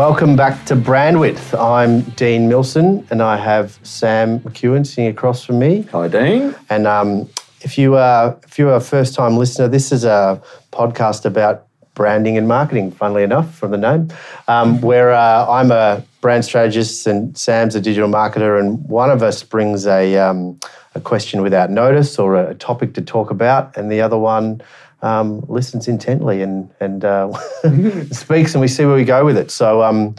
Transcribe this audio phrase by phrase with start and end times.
[0.00, 1.52] Welcome back to Brandwidth.
[1.60, 5.82] I'm Dean Milson, and I have Sam McEwen sitting across from me.
[5.92, 6.54] Hi, Dean.
[6.70, 7.28] And um,
[7.60, 10.42] if you are if you are a first time listener, this is a
[10.72, 12.92] podcast about branding and marketing.
[12.92, 14.08] Funnily enough, from the name,
[14.48, 19.22] um, where uh, I'm a brand strategist and Sam's a digital marketer, and one of
[19.22, 20.58] us brings a um,
[20.94, 24.62] a question without notice or a topic to talk about, and the other one
[25.02, 27.32] um, listens intently and and uh,
[28.10, 29.50] speaks, and we see where we go with it.
[29.50, 30.14] So um,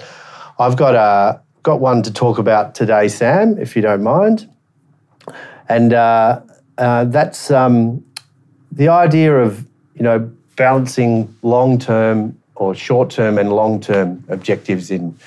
[0.59, 4.49] I've got a got one to talk about today, Sam, if you don't mind,
[5.69, 6.41] and uh,
[6.77, 8.03] uh, that's um,
[8.71, 9.65] the idea of
[9.95, 15.17] you know balancing long term or short term and long term objectives in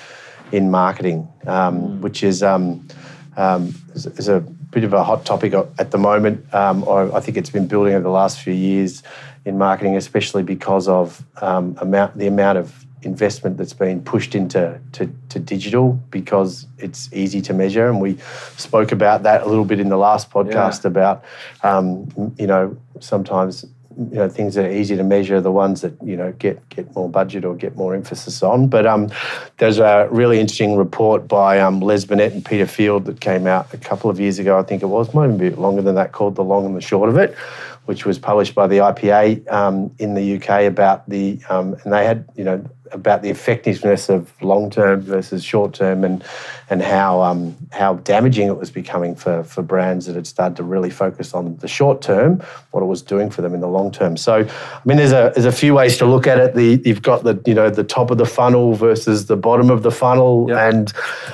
[0.52, 2.86] in marketing, um, which is, um,
[3.36, 6.52] um, is, is a bit of a hot topic at the moment.
[6.54, 9.02] Um, I think it's been building over the last few years
[9.44, 14.80] in marketing, especially because of um, amount the amount of investment that's been pushed into
[14.92, 18.16] to, to, digital because it's easy to measure, and we
[18.56, 20.88] spoke about that a little bit in the last podcast yeah.
[20.88, 21.24] about
[21.62, 23.66] um, you know sometimes
[24.10, 26.92] you know things that are easy to measure the ones that you know get get
[26.94, 29.10] more budget or get more emphasis on but um,
[29.58, 33.72] there's a really interesting report by um, Les Binet and Peter Field that came out
[33.72, 36.12] a couple of years ago I think it was might even be longer than that
[36.12, 37.36] called the long and the short of it
[37.86, 42.04] which was published by the IPA um, in the UK about the, um, and they
[42.04, 46.24] had, you know, about the effectiveness of long term versus short term, and
[46.70, 50.62] and how um, how damaging it was becoming for for brands that had started to
[50.62, 53.90] really focus on the short term, what it was doing for them in the long
[53.90, 54.16] term.
[54.16, 56.54] So, I mean, there's a there's a few ways to look at it.
[56.54, 59.82] The you've got the you know the top of the funnel versus the bottom of
[59.82, 60.72] the funnel, yep.
[60.72, 60.92] and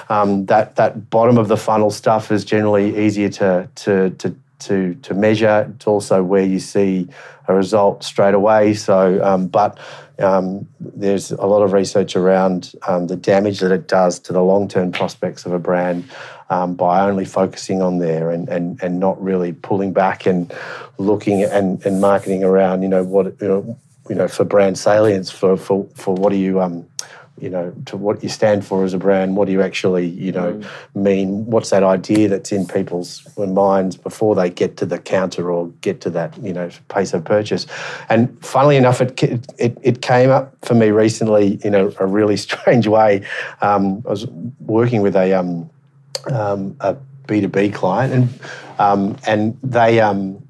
[0.09, 4.95] um, that that bottom of the funnel stuff is generally easier to to to to
[4.97, 5.71] to measure.
[5.75, 7.09] It's also where you see
[7.49, 8.75] a result straight away.
[8.75, 9.79] So, um, but
[10.19, 14.43] um, there's a lot of research around um, the damage that it does to the
[14.43, 16.05] long term prospects of a brand
[16.51, 20.53] um, by only focusing on there and, and and not really pulling back and
[20.99, 22.83] looking and, and marketing around.
[22.83, 23.79] You know what you know.
[24.09, 26.85] You know, for brand salience, for for for what are you um,
[27.41, 29.37] you know, to what you stand for as a brand.
[29.37, 30.67] What do you actually, you know, mm.
[30.95, 31.47] mean?
[31.47, 36.01] What's that idea that's in people's minds before they get to the counter or get
[36.03, 37.67] to that, you know, pace of purchase?
[38.09, 39.23] And funnily enough, it
[39.59, 43.27] it, it came up for me recently in a, a really strange way.
[43.61, 44.27] Um, I was
[44.61, 45.71] working with a um,
[46.31, 46.97] um, a
[47.27, 48.29] B two B client, and
[48.79, 50.43] um, and they um,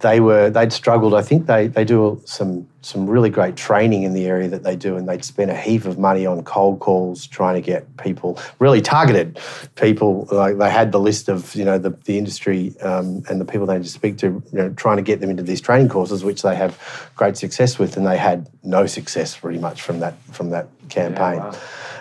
[0.00, 1.14] they were they'd struggled.
[1.14, 4.74] I think they they do some some really great training in the area that they
[4.74, 8.38] do, and they'd spend a heap of money on cold calls trying to get people
[8.58, 9.38] really targeted
[9.76, 10.26] people.
[10.30, 13.66] Like they had the list of you know the the industry um, and the people
[13.66, 16.24] they need to speak to, you know, trying to get them into these training courses,
[16.24, 20.14] which they have great success with, and they had no success pretty much from that
[20.32, 21.36] from that campaign.
[21.36, 21.58] Yeah, wow.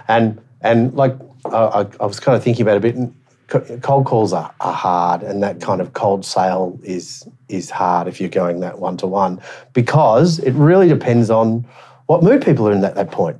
[0.07, 3.13] And and like I, I was kind of thinking about it a bit
[3.49, 8.21] cold calls are, are hard and that kind of cold sale is is hard if
[8.21, 9.41] you're going that one to one
[9.73, 11.65] because it really depends on
[12.05, 13.37] what mood people are in at that point.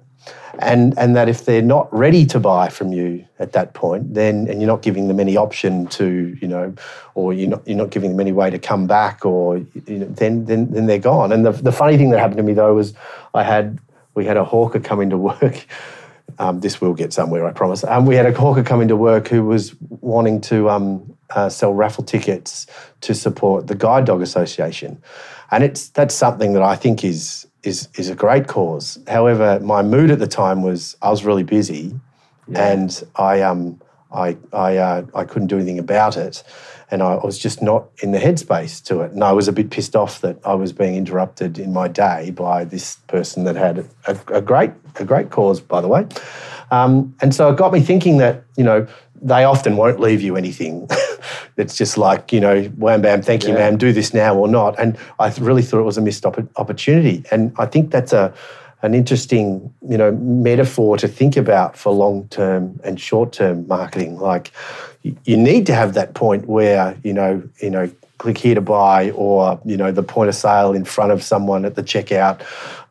[0.60, 4.48] And and that if they're not ready to buy from you at that point then
[4.50, 6.74] and you're not giving them any option to you know
[7.16, 10.06] or you're not you're not giving them any way to come back or you know,
[10.08, 11.32] then then then they're gone.
[11.32, 12.94] And the, the funny thing that happened to me though was
[13.34, 13.80] I had
[14.16, 15.66] we had a hawker come into work
[16.38, 17.84] um, this will get somewhere, I promise.
[17.84, 21.74] Um, we had a hawker come into work who was wanting to um, uh, sell
[21.74, 22.68] raffle tickets
[23.02, 25.02] to support the Guide Dog Association,
[25.52, 29.00] and it's that's something that I think is is is a great cause.
[29.08, 31.94] However, my mood at the time was I was really busy,
[32.48, 32.72] yeah.
[32.72, 36.44] and I um I I uh, I couldn't do anything about it
[36.92, 39.12] and I was just not in the headspace to it.
[39.12, 42.32] And I was a bit pissed off that I was being interrupted in my day
[42.32, 46.08] by this person that had a, a great a great cause, by the way.
[46.72, 48.88] Um, and so it got me thinking that you know
[49.22, 50.88] they often won't leave you anything.
[51.58, 53.70] it's just like you know, wham bam, thank you, yeah.
[53.70, 54.80] ma'am, do this now or not.
[54.80, 57.24] And I really thought it was a missed opportunity.
[57.32, 58.34] And I think that's a
[58.82, 64.18] an interesting, you know, metaphor to think about for long term and short term marketing.
[64.20, 64.52] Like,
[65.04, 69.12] you need to have that point where you know, you know, click here to buy,
[69.12, 72.42] or you know, the point of sale in front of someone at the checkout,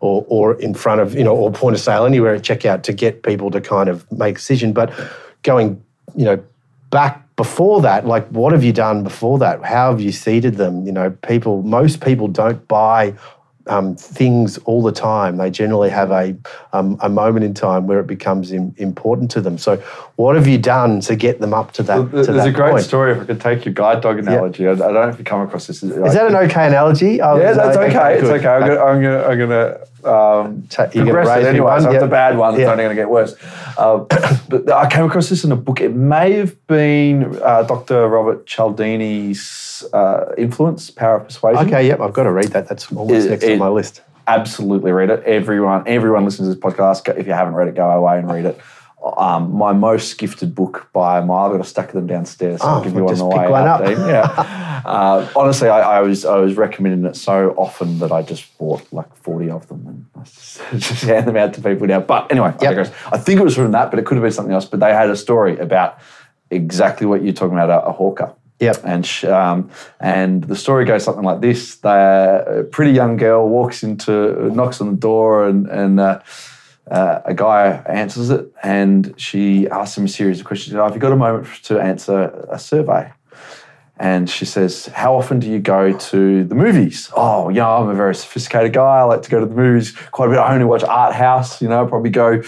[0.01, 2.93] or or in front of you know, or point of sale anywhere at checkout to
[2.93, 4.73] get people to kind of make a decision.
[4.73, 4.93] But
[5.43, 5.83] going,
[6.17, 6.43] you know,
[6.91, 9.65] back before that, like what have you done before that?
[9.65, 10.85] How have you seeded them?
[10.85, 13.15] You know, people, most people don't buy
[13.69, 15.37] um, things all the time.
[15.37, 16.37] They generally have a,
[16.73, 19.59] um, a moment in time where it becomes Im- important to them.
[19.59, 19.77] So,
[20.17, 21.97] what have you done to get them up to that?
[21.97, 22.85] Well, there's to that a great point?
[22.85, 23.13] story.
[23.13, 24.71] If I could take your guide dog analogy, yeah.
[24.71, 25.83] I, I, don't know if you come across this.
[25.83, 27.21] Is that an okay analogy?
[27.21, 27.97] Oh, yeah, that's okay.
[27.97, 28.15] okay.
[28.19, 28.49] It's okay.
[28.49, 31.65] I'm gonna, I'm gonna, I'm gonna Um, Ta- you're gonna progress it raise me anyway,
[31.67, 32.03] one, so it's yep.
[32.03, 32.55] a bad one.
[32.55, 32.71] It's Yeah.
[32.71, 33.35] only going to get worse.
[33.77, 33.99] Uh,
[34.49, 35.81] but I came across this in a book.
[35.81, 38.09] It may have been uh, Dr.
[38.09, 41.67] Robert Cialdini's uh, influence, Power of Persuasion.
[41.67, 42.69] Okay, yep, I've got to read that.
[42.69, 44.03] That's always It- next it- on my list.
[44.27, 45.23] absolutely read it.
[45.25, 47.09] Everyone, everyone listens to this podcast.
[47.17, 48.61] If you haven't read it, go away and read it.
[49.17, 51.47] Um, my most gifted book by a mile.
[51.47, 52.61] I've got a stack of them downstairs.
[52.61, 53.85] So Oh, I'll give you we'll one on the pick way one up.
[53.85, 53.97] Dean.
[54.07, 54.83] Yeah.
[54.87, 58.83] uh, honestly, I, I was I was recommending it so often that I just bought
[58.93, 62.01] like forty of them and I just, just hand them out to people now.
[62.01, 62.61] But anyway, I, Yep.
[62.61, 62.93] digress.
[63.13, 64.65] I think it was from that, but it could have been something else.
[64.67, 65.99] But they had a story about
[66.51, 68.35] exactly what you're talking about, a, a hawker.
[68.61, 68.81] Yep.
[68.85, 69.71] And sh- um,
[70.01, 74.81] and the story goes something like this: the, a pretty young girl walks into, knocks
[74.81, 76.19] on the door, and and uh,
[76.91, 80.75] uh, a guy answers it, and she asks him a series of questions.
[80.75, 83.13] Have you got a moment to answer a survey?
[84.01, 87.11] And she says, How often do you go to the movies?
[87.17, 88.99] Oh, yeah, I'm a very sophisticated guy.
[88.99, 90.39] I like to go to the movies quite a bit.
[90.39, 92.43] I only watch Art House, you know, probably go,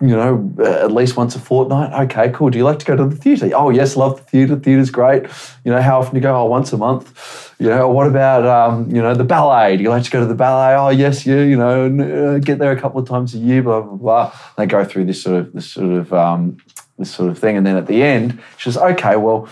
[0.00, 1.92] you know, uh, at least once a fortnight.
[2.04, 2.50] Okay, cool.
[2.50, 3.50] Do you like to go to the theatre?
[3.54, 4.56] Oh, yes, love the theatre.
[4.56, 5.22] Theatre's great.
[5.64, 6.36] You know, how often do you go?
[6.36, 7.54] Oh, once a month.
[7.58, 9.76] You know, what about, um, you know, the ballet?
[9.76, 10.74] Do you like to go to the ballet?
[10.74, 13.62] Oh, yes, yeah, you know, and, uh, get there a couple of times a year,
[13.62, 14.32] blah, blah, blah.
[14.58, 16.56] They go through this sort of, this sort of, um,
[16.98, 17.56] this sort of thing.
[17.56, 19.48] And then at the end, she says, okay, well,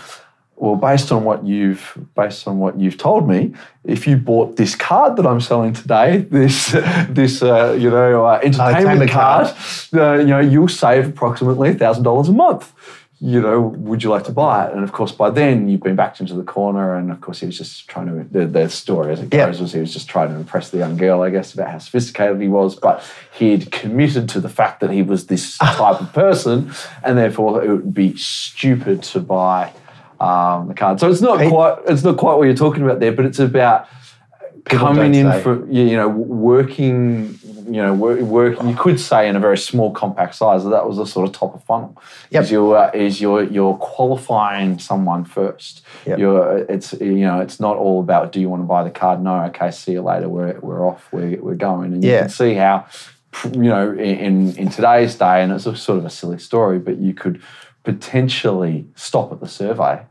[0.55, 3.53] well, based on what you've based on what you've told me,
[3.83, 6.71] if you bought this card that I'm selling today, this
[7.09, 9.47] this uh, you know uh, entertainment card,
[9.93, 12.71] uh, you know you'll save approximately thousand dollars a month.
[13.19, 14.73] You know, would you like to buy it?
[14.73, 17.45] And of course, by then you've been backed into the corner, and of course he
[17.45, 18.23] was just trying to.
[18.29, 20.97] The, the story as it goes was he was just trying to impress the young
[20.97, 22.75] girl, I guess, about how sophisticated he was.
[22.75, 23.03] But
[23.33, 26.73] he'd committed to the fact that he was this type of person,
[27.03, 29.73] and therefore it would be stupid to buy
[30.23, 30.99] um, the card.
[30.99, 33.39] So it's not Pete- quite it's not quite what you're talking about there, but it's
[33.39, 33.87] about
[34.65, 35.41] coming in say.
[35.41, 39.91] for you know working you know work, working you could say in a very small
[39.91, 42.01] compact size that that was the sort of top of funnel.
[42.29, 42.43] Yep.
[42.43, 45.83] is you're uh, is you're you're qualifying someone first.
[46.05, 46.19] Yep.
[46.19, 49.21] you're it's you know it's not all about do you want to buy the card?
[49.21, 50.29] No okay see you later.
[50.29, 51.11] We're, we're off.
[51.11, 51.93] We're, we're going.
[51.93, 52.87] And you can see how
[53.45, 56.97] you know in in today's day and it's a sort of a silly story but
[56.97, 57.41] you could
[57.83, 60.01] potentially stop at the survey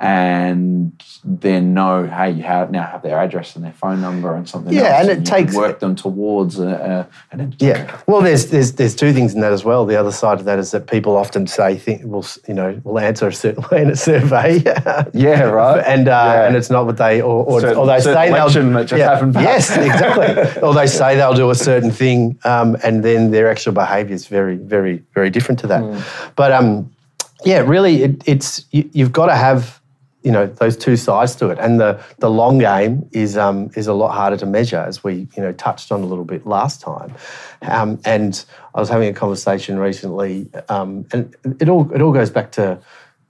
[0.00, 0.92] and
[1.24, 4.72] then know, hey, you have, now have their address and their phone number and something
[4.72, 5.00] Yeah, else.
[5.00, 8.00] and it you takes- work them towards a, a, an Yeah.
[8.06, 9.84] Well, there's there's there's two things in that as well.
[9.86, 12.98] The other side of that is that people often say, think, will you know, will
[13.00, 14.62] answer a certain way in a survey.
[15.12, 15.82] Yeah, right.
[15.86, 16.46] and uh, Yeah.
[16.46, 19.02] and it's not what they or, or, Certain- or they say they'll election that just
[19.02, 19.44] happened back.
[19.44, 20.62] Yes, exactly.
[20.62, 24.26] or they say they'll do a certain thing, um, and then their actual behaviour is
[24.28, 25.82] very, very, very different to that.
[25.82, 26.30] Hmm.
[26.36, 26.90] But um,
[27.44, 29.77] yeah, really, it, it's you, you've got to have
[30.28, 33.86] you know those two sides to it, and the the long game is um, is
[33.86, 36.82] a lot harder to measure, as we you know touched on a little bit last
[36.82, 37.14] time.
[37.62, 38.44] Um, and
[38.74, 42.78] I was having a conversation recently, um, and it all it all goes back to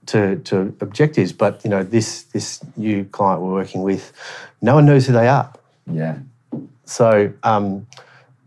[0.07, 1.31] to, to objectives.
[1.31, 4.11] But you know, this this new client we're working with,
[4.61, 5.49] no one knows who they are.
[5.89, 6.17] Yeah.
[6.83, 7.87] So um,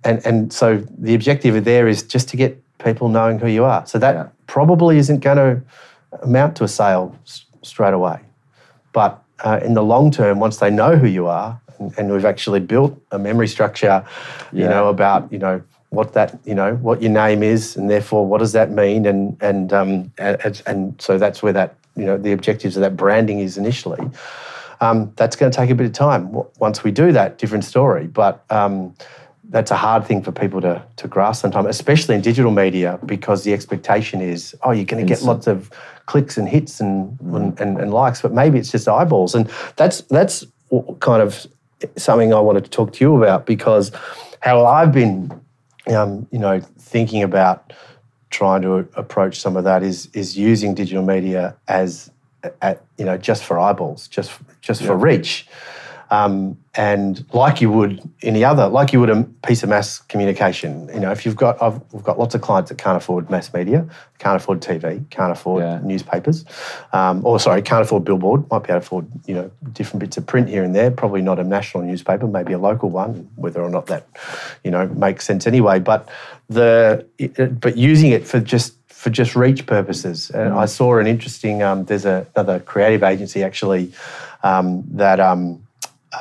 [0.05, 3.87] and and so the objective there is just to get people knowing who you are.
[3.87, 4.29] So that Yeah.
[4.47, 5.63] probably isn't going to
[6.23, 8.19] amount to a sale s- straight away.
[8.93, 12.25] But uh, in the long term, once they know who you are, and, and we've
[12.25, 14.05] actually built a memory structure,
[14.53, 14.69] you Yeah.
[14.69, 18.39] know, about you know what that you know what your name is, and therefore what
[18.39, 22.33] does that mean, and and um, and, and so that's where that you know the
[22.33, 24.01] objectives of that branding is initially.
[24.81, 26.33] Um, that's going to take a bit of time.
[26.59, 28.09] Once we do that, different story.
[28.09, 28.95] But um,
[29.51, 33.45] that's a hard thing for people to, to grasp sometimes, especially in digital media, because
[33.45, 35.71] the expectation is, oh, you're going to get lots of
[36.07, 39.35] clicks and hits and, and, and, and likes, but maybe it's just eyeballs.
[39.35, 40.45] And that's that's
[41.01, 41.47] kind of
[41.97, 43.93] something I wanted to talk to you about because
[44.41, 45.31] how I've been,
[45.89, 47.73] um, you know, thinking about
[48.31, 52.11] trying to approach some of that is is using digital media as
[52.61, 55.47] at, you know just for eyeballs, just just for reach,
[56.13, 60.91] um, and like you would any other, like you would a piece of mass communication.
[60.93, 63.53] You know, if you've got I've we've got lots of clients that can't afford mass
[63.55, 63.87] media,
[64.19, 65.81] can't afford TV, can't afford Yeah.
[65.83, 66.45] newspapers,
[66.93, 68.49] um, or sorry, can't afford billboard.
[68.51, 70.91] Might be able to afford you know different bits of print here and there.
[70.91, 73.31] Probably not a national newspaper, maybe a local one.
[73.37, 74.07] Whether or not that
[74.65, 76.11] you know makes sense anyway, but
[76.51, 80.31] the it- but using it for just for just reach purposes.
[80.31, 81.63] And I saw an interesting.
[81.63, 83.93] Um, there's a, another creative agency actually
[84.43, 85.63] um, that um,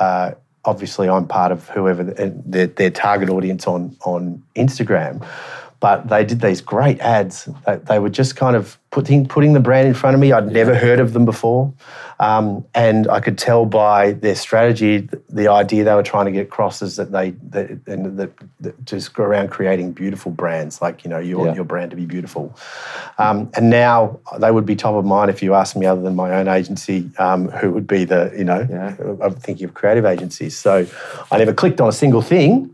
[0.00, 0.32] uh,
[0.64, 5.26] obviously I'm part of whoever the- their, their target audience on on Instagram.
[5.82, 7.48] But they did these great ads.
[7.66, 10.30] They, they were just kind of putting putting the brand in front of me.
[10.30, 11.74] I'd never heard of them before,
[12.20, 16.42] um, and I could tell by their strategy, the idea they were trying to get
[16.42, 18.32] across is that they that, and
[18.84, 20.80] just go around creating beautiful brands.
[20.80, 21.56] Like you know, you want Yeah.
[21.56, 22.56] your brand to be beautiful.
[23.18, 26.14] Um, and now they would be top of mind if you asked me, other than
[26.14, 28.64] my own agency, um, who would be the you know.
[28.70, 28.94] Yeah.
[29.20, 30.56] I'm thinking of creative agencies.
[30.56, 30.86] So
[31.32, 32.70] I never clicked on a single thing.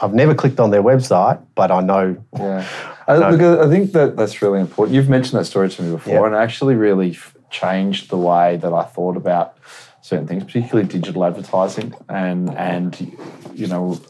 [0.00, 2.16] I've never clicked on their website, but I know.
[2.36, 2.66] Yeah,
[3.06, 4.94] I, look, I think that that's really important.
[4.94, 6.26] You've mentioned that story to me before, Yeah.
[6.26, 9.56] and it actually really f- changed the way that I thought about
[10.00, 12.98] certain things, particularly digital advertising and and
[13.54, 14.00] you know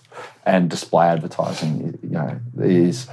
[0.46, 1.98] and display advertising.
[2.02, 3.08] You know, is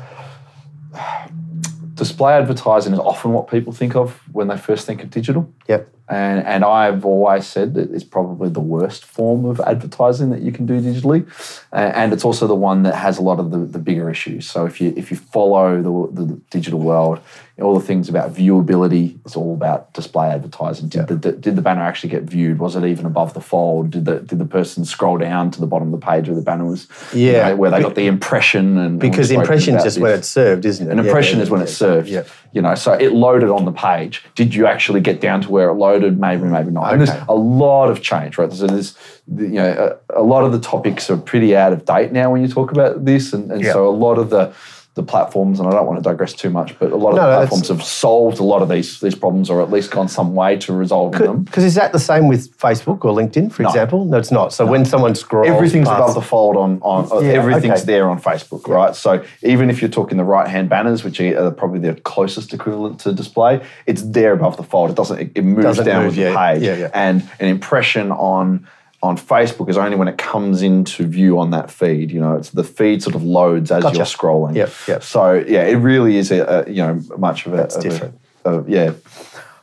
[1.95, 5.51] display advertising is often what people think of when they first think of digital.
[5.67, 5.93] Yep.
[6.09, 10.53] And, and I've always said that it's probably the worst form of advertising that you
[10.53, 11.25] can do digitally,
[11.73, 14.49] and it's also the one that has a lot of the, the bigger issues.
[14.49, 17.19] So if you if you follow the, the digital world,
[17.61, 20.87] all the things about viewability, it's all about display advertising.
[20.87, 22.59] Did the did the banner actually get viewed?
[22.59, 23.89] Was it even above the fold?
[23.91, 26.41] Did the did the person scroll down to the bottom of the page where the
[26.41, 26.87] banner was?
[27.13, 27.49] you Yeah.
[27.49, 30.29] know, where they got the impression and Because spoken impression is about just when it's
[30.29, 30.91] served, isn't it?
[30.91, 32.07] An Yeah, impression yeah, is when yeah, it's served.
[32.07, 32.23] Yeah.
[32.53, 34.23] You know, so it loaded on the page.
[34.35, 36.19] Did you actually get down to where it loaded?
[36.19, 36.91] Maybe, maybe not.
[36.91, 38.51] And there's a lot of change, right?
[38.51, 42.11] So there's, you know, a, a lot of the topics are pretty out of date
[42.11, 43.73] now when you talk about this, and, and Yeah.
[43.73, 44.53] so a lot of the
[44.97, 47.29] the platforms, and I don't want to digress too much, but a lot of No,
[47.29, 50.35] the platforms have solved a lot of these these problems, or at least gone some
[50.35, 51.43] way to resolving them.
[51.43, 53.69] Because is that the same with Facebook or LinkedIn, for No.
[53.69, 54.03] example?
[54.03, 54.51] No, it's not.
[54.51, 57.93] So when someone scrolls, Everything's past- above the fold on, on uh, Yeah, everything's okay.
[57.93, 58.93] there on Facebook, right?
[58.93, 62.99] So even if you're talking the right hand banners, which are probably the closest equivalent
[63.01, 64.89] to display, it's there above the fold.
[64.89, 66.61] It doesn't, it, moves Doesn't down move, with the page.
[66.63, 66.89] yeah, yeah.
[66.93, 68.67] And an impression on
[69.03, 72.11] on Facebook is only when it comes into view on that feed.
[72.11, 73.97] You know, it's the feed sort of loads as Gotcha.
[73.97, 74.55] you're scrolling.
[74.55, 75.03] Yep, yep.
[75.03, 77.89] So yeah, it really is a, a you know much of a That's of a-
[77.89, 78.19] different.
[78.45, 78.91] of- yeah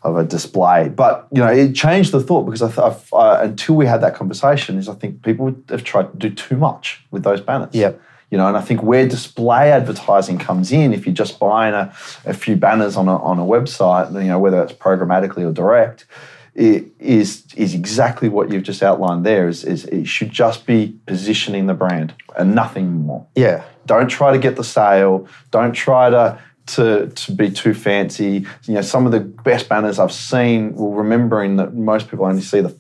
[0.02, 0.90] of a display.
[0.90, 4.02] But you know, it changed the thought because I th- I've, uh, until we had
[4.02, 7.70] that conversation, is I think people have tried to do too much with those banners.
[7.74, 7.98] Yep.
[8.30, 11.90] You know, and I think where display advertising comes in, if you're just buying a,
[12.26, 16.04] a few banners on a, on a website, you know, whether it's programmatically or direct,
[16.54, 19.48] it is is exactly what you've just outlined there.
[19.48, 23.26] Is, is it should just be positioning the brand and nothing more.
[23.34, 23.64] Yeah.
[23.86, 25.28] Don't try to get the sale.
[25.50, 28.46] Don't try to to to be too fancy.
[28.64, 30.74] You know, some of the best banners I've seen.
[30.74, 32.74] Well, remembering that most people only see the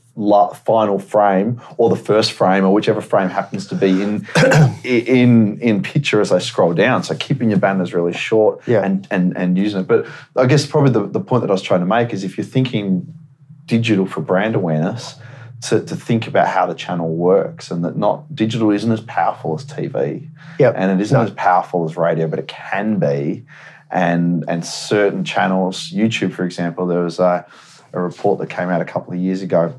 [0.64, 4.24] final frame or the first frame or whichever frame happens to be in
[4.84, 7.02] in in picture as they scroll down.
[7.02, 8.84] So keeping your banners really short Yeah.
[8.84, 9.88] and and and using it.
[9.88, 12.38] But I guess probably the, the point that I was trying to make is if
[12.38, 13.12] you're thinking
[13.66, 15.16] digital for brand awareness
[15.62, 19.54] to, to think about how the channel works and that not digital isn't as powerful
[19.54, 20.28] as TV
[20.58, 20.74] Yep.
[20.76, 21.24] and it isn't No.
[21.24, 23.44] as powerful as radio but it can be
[23.90, 27.46] and and certain channels YouTube for example there was a,
[27.92, 29.74] a report that came out a couple of years ago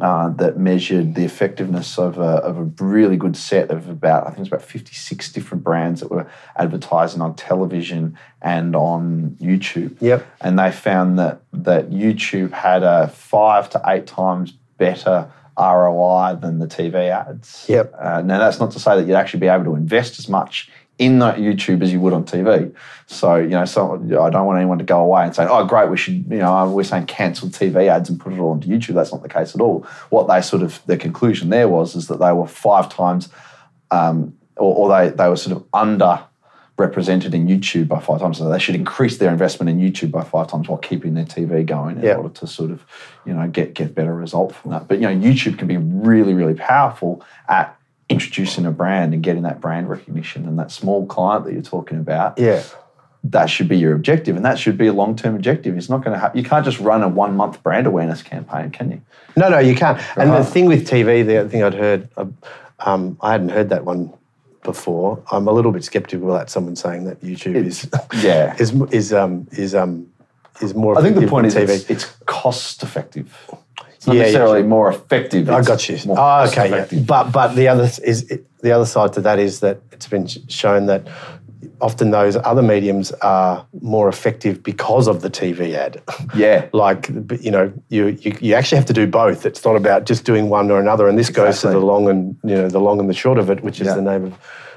[0.00, 4.30] uh, that measured the effectiveness of a, of a really good set of about I
[4.30, 10.26] think it's about 56 different brands that were advertising on television and on YouTube Yep.
[10.40, 16.58] and they found that that YouTube had a five to eight times better ROI than
[16.58, 17.66] the TV ads.
[17.68, 17.94] Yep.
[17.96, 20.68] Uh, now that's not to say that you'd actually be able to invest as much
[20.98, 22.72] in that YouTube as you would on TV.
[23.06, 25.90] So you know, so I don't want anyone to go away and say, "Oh, great,
[25.90, 28.94] we should," you know, we're saying cancel TV ads and put it all onto YouTube.
[28.94, 29.86] That's not the case at all.
[30.10, 33.28] What they sort of the conclusion there was is that they were five times,
[33.90, 36.20] um, or, or they they were sort of under
[36.76, 38.38] represented in YouTube by five times.
[38.38, 41.64] So they should increase their investment in YouTube by five times while keeping their TV
[41.64, 42.14] going in Yeah.
[42.14, 42.84] order to sort of,
[43.24, 44.88] you know, get get better result from that.
[44.88, 47.76] But you know, YouTube can be really, really powerful at
[48.08, 51.98] introducing a brand and getting that brand recognition and that small client that you're talking
[51.98, 52.38] about.
[52.38, 52.62] Yeah.
[53.24, 55.78] That should be your objective, and that should be a long term objective.
[55.78, 56.36] It's not going to happen.
[56.36, 59.00] You can't just run a one month brand awareness campaign, can you?
[59.34, 59.98] No, no, you can't.
[60.18, 62.26] And the thing with TV, the other thing I'd heard, uh,
[62.80, 64.12] um, I hadn't heard that one
[64.62, 65.22] before.
[65.30, 67.88] I'm a little bit skeptical about someone saying that YouTube is
[68.22, 68.54] Yeah.
[68.58, 70.08] is is um is um
[70.60, 70.98] is more.
[70.98, 73.32] I think the point is than it's, it's cost effective.
[74.04, 74.68] It's not Yeah, yeah, necessarily sure.
[74.68, 75.48] more effective.
[75.48, 75.96] I got you.
[76.10, 77.00] Oh, okay, yeah.
[77.06, 78.26] But but the other is
[78.60, 81.08] the other side to that is that it's been shown that
[81.80, 86.02] often those other mediums are more effective because of the TV ad.
[86.34, 86.68] Yeah.
[86.74, 87.08] like
[87.40, 89.46] you know, you, you you actually have to do both.
[89.46, 91.08] It's not about just doing one or another.
[91.08, 93.48] And this goes to the long and you know the long and the short of
[93.48, 93.94] it, which is Yeah.
[93.94, 94.34] the name of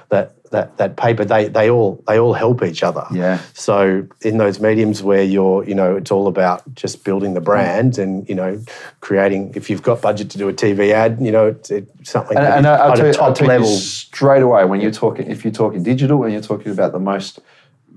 [0.09, 3.05] that that that paper, they they all they all help each other.
[3.11, 3.41] Yeah.
[3.53, 7.97] So in those mediums where you're, you know, it's all about just building the brand
[7.97, 8.61] and you know,
[9.01, 9.53] creating.
[9.55, 12.47] If you've got budget to do a TV ad, you know, it's, it's something And,
[12.47, 13.67] and I'll at tell, a you, I'll tell you level.
[13.67, 17.39] straight away when you're talking, if you're talking digital and you're talking about the most,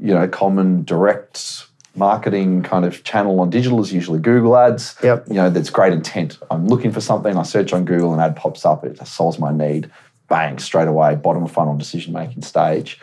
[0.00, 4.96] you know, common direct marketing kind of channel on digital is usually Google ads.
[5.02, 5.28] Yep.
[5.28, 6.38] You know, that's great intent.
[6.50, 9.52] I'm looking for something, I search on Google, an ad pops up, it solves my
[9.52, 9.90] need.
[10.30, 12.98] Bang, straight away, bottom of funnel decision making stage.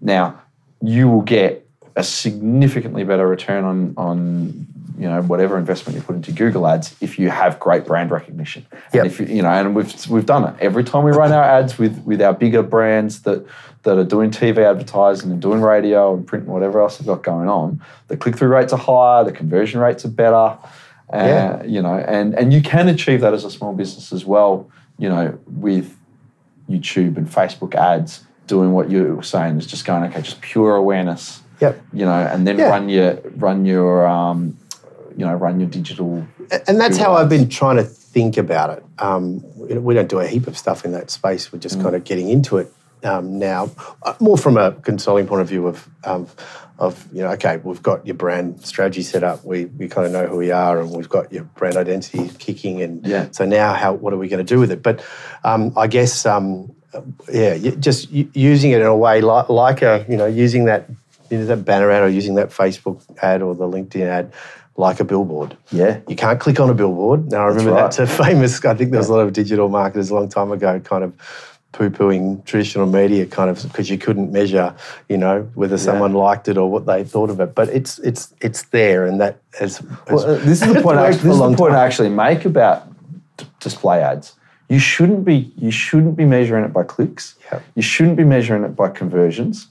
[0.00, 0.40] Now,
[0.82, 4.66] you will get a significantly better return on on
[4.98, 8.66] you know whatever investment you put into Google ads if you have great brand recognition.
[8.94, 9.04] Yep.
[9.04, 11.44] And if you, you know, and we've we've done it every time we run our
[11.44, 13.46] ads with with our bigger brands that
[13.82, 17.22] that are doing TV advertising and doing radio and print and whatever else they've got
[17.22, 17.82] going on.
[18.08, 20.58] The click through rates are higher, the conversion rates are better.
[21.12, 21.62] Uh, Yeah.
[21.64, 24.70] You know, and and you can achieve that as a small business as well.
[24.98, 25.96] You know, with
[26.70, 30.74] YouTube and Facebook ads doing what you were saying is just going okay, just pure
[30.76, 31.40] awareness.
[31.60, 31.80] Yep.
[31.92, 32.70] You know, and then Yeah.
[32.70, 34.56] run your run your um,
[35.16, 36.26] you know run your digital.
[36.66, 38.84] And that's how Google I've been trying to think about it.
[38.98, 41.52] Um, we don't do a heap of stuff in that space.
[41.52, 41.62] We're Mm.
[41.62, 42.72] just kind of getting into it
[43.04, 43.70] um, now,
[44.02, 46.26] uh, more from a consulting point of view of, um,
[46.78, 49.44] of you know, okay, we've got your brand strategy set up.
[49.44, 52.82] We, we kind of know who we are, and we've got your brand identity kicking.
[52.82, 53.28] And Yeah.
[53.32, 54.82] so now, how what are we going to do with it?
[54.82, 55.04] But
[55.44, 56.74] um, I guess, um,
[57.30, 60.88] yeah, just using it in a way like, like a, you know, using that
[61.30, 64.32] you know, that banner ad or using that Facebook ad or the LinkedIn ad
[64.76, 65.56] like a billboard.
[65.70, 66.00] Yeah.
[66.08, 67.30] You can't click on a billboard.
[67.30, 67.82] Now, I remember right.
[67.82, 70.50] that's a famous, I think there was a lot of digital marketers a long time
[70.50, 71.14] ago kind of
[71.72, 74.74] poo pooing traditional media kind of because you couldn't measure,
[75.08, 77.54] you know, whether someone liked it or what they thought of it.
[77.54, 80.98] But it's it's it's there and that has Well, uh, this is the point.
[80.98, 82.88] I, this is the point I actually make about
[83.36, 84.34] d- display ads.
[84.68, 85.52] You shouldn't be.
[85.56, 87.36] You shouldn't be measuring it by clicks.
[87.52, 87.62] Yep.
[87.76, 89.68] You shouldn't be measuring it by conversions.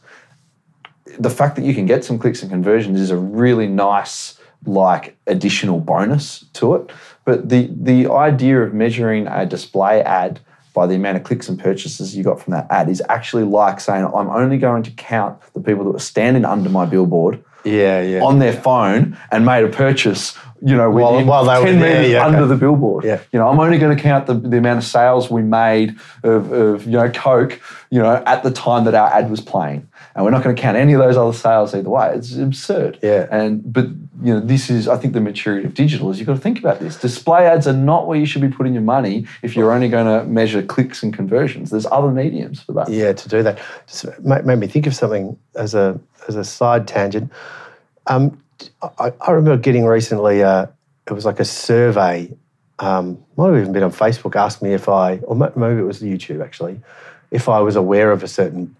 [1.18, 5.17] The fact that you can get some clicks and conversions is a really nice, like,
[5.26, 6.91] additional bonus to it.
[7.26, 10.39] But the the idea of measuring a display ad
[10.80, 13.82] by the amount of clicks and purchases you got from that ad is actually like
[13.82, 18.02] saying, I'm only going to count the people that were standing under my billboard Yeah,
[18.02, 18.24] yeah.
[18.24, 22.00] on their phone and made a purchase, you know, While- while they were 10 there,
[22.00, 22.48] meters yeah, under okay.
[22.48, 23.06] the billboard.
[23.06, 23.19] Yeah.
[23.32, 26.52] You know, I'm only going to count the, the amount of sales we made of,
[26.52, 29.88] of, you know, Coke, you know, at the time that our ad was playing.
[30.15, 32.13] And we're not going to count any of those other sales either way.
[32.15, 33.00] It's absurd.
[33.02, 33.28] Yeah.
[33.32, 33.88] And, but,
[34.22, 36.60] you know, this is, I think the maturity of digital is you've got to think
[36.60, 36.98] about this.
[36.98, 40.08] Display ads are not where you should be putting your money if you're only going
[40.08, 41.69] to measure clicks and conversions.
[41.69, 42.89] There's other mediums for that.
[42.89, 43.60] Yeah, to do that.
[43.88, 47.32] Just made, made me think of something as a as a side tangent.
[48.08, 48.41] Um,
[49.00, 50.43] I, I remember getting recently.
[50.43, 50.67] Uh,
[51.08, 52.32] it was like a survey.
[52.80, 54.36] Um, might have even been on Facebook.
[54.36, 56.80] Asked me if I, or maybe it was YouTube actually,
[57.32, 58.76] if I was aware of a certain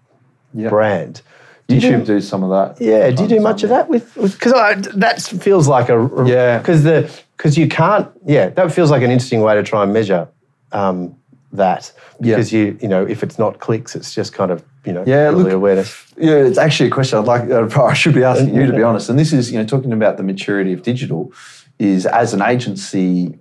[0.54, 0.68] Yeah.
[0.70, 1.22] brand.
[1.68, 2.84] Do you YouTube do- do some of that.
[2.84, 3.10] yeah.
[3.10, 4.14] Do you do much of that with?
[4.14, 4.52] Because
[4.94, 6.58] that feels like a Yeah.
[6.58, 8.08] Because the because you can't.
[8.26, 10.28] Yeah, that feels like an interesting way to try and measure
[10.72, 11.16] um,
[11.52, 11.92] that.
[12.20, 12.36] Yeah.
[12.36, 15.30] Because you you know if it's not clicks, it's just kind of you know Yeah,
[15.30, 16.06] look- awareness.
[16.16, 17.50] Yeah, it's actually a question I'd like.
[17.50, 19.08] uh, I should be asking you to be honest.
[19.10, 21.32] And this is, you know, talking about the maturity of digital.
[21.78, 23.38] Is as an agency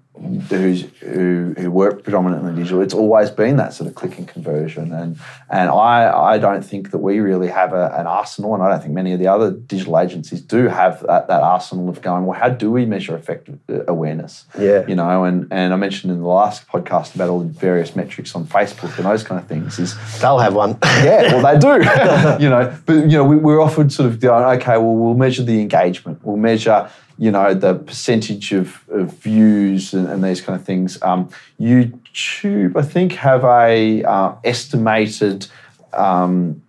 [0.49, 4.93] who's, who who work predominantly digital, it's always been that sort of click and conversion.
[4.93, 5.17] And
[5.49, 8.81] and I I don't think that we really have a, an arsenal, and I don't
[8.81, 12.25] think many of the other digital agencies do have that, that arsenal of going.
[12.25, 14.45] Well, how do we measure effective uh, awareness?
[14.57, 14.85] Yeah.
[14.87, 18.35] you know, and and I mentioned in the last podcast about all the various metrics
[18.35, 19.79] on Facebook and those kind of things.
[19.79, 20.77] Is They'll have one.
[20.83, 22.43] yeah, well, they do.
[22.43, 25.43] you know, but you know, we, we're offered sort of going, okay, well, we'll measure
[25.43, 26.19] the engagement.
[26.23, 31.01] We'll measure, you know, the percentage of, of views and, and these kind of things.
[31.03, 31.29] Um,
[31.59, 35.47] YouTube, I think, have a uh, estimated,
[35.91, 36.63] um,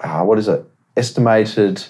[0.00, 0.64] uh, what is it?
[0.96, 1.84] Estimated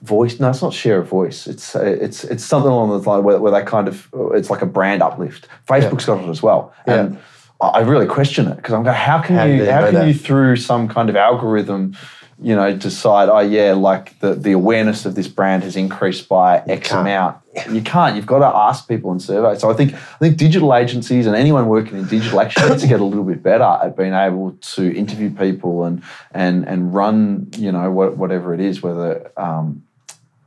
[0.00, 0.38] voice.
[0.38, 1.46] No, it's not share of voice.
[1.48, 4.62] It's uh, it's it's something along the line where, where they kind of it's like
[4.62, 5.48] a brand uplift.
[5.66, 7.18] Facebook's got it as well, and
[7.60, 10.06] I I really question it because I'm going, how can How you how can that?
[10.06, 11.96] you through some kind of algorithm,
[12.44, 16.58] you know, decide oh yeah, like the the awareness of this brand has increased by
[16.68, 17.00] X can't.
[17.00, 17.36] amount.
[17.70, 18.16] You can't.
[18.16, 19.58] You've got to ask people and survey.
[19.58, 22.88] So I think I think digital agencies and anyone working in digital actually needs to
[22.88, 26.02] get a little bit better at being able to interview people and
[26.32, 29.82] and and run you know what, whatever it is, whether um,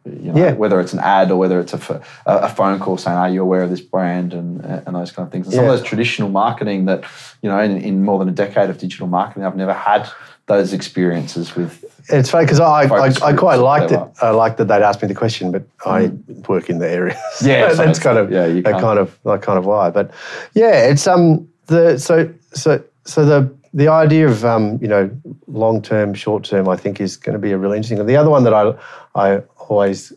[0.06, 0.54] you know, Yeah.
[0.54, 3.64] whether it's an ad or whether it's a, a phone call saying, "Are you aware
[3.64, 5.48] of this brand?" and and those kind of things.
[5.48, 7.04] And some of those traditional marketing that
[7.42, 10.08] you know, in, in more than a decade of digital marketing, I've never had
[10.48, 11.84] those experiences with.
[12.10, 14.00] It's funny because I, I, I quite liked it.
[14.22, 16.08] I liked that they'd asked me the question, but I
[16.48, 17.20] work in the area.
[17.42, 19.66] Yeah, So that's it's- kind of yeah, you that can't- kind of that kind of
[19.66, 19.90] why.
[19.90, 20.12] But
[20.54, 25.10] yeah, it's um the so so so the the idea of um, you know
[25.48, 28.04] long term, short term, I think is going to be a really interesting.
[28.06, 28.74] The other one that I
[29.16, 30.14] I always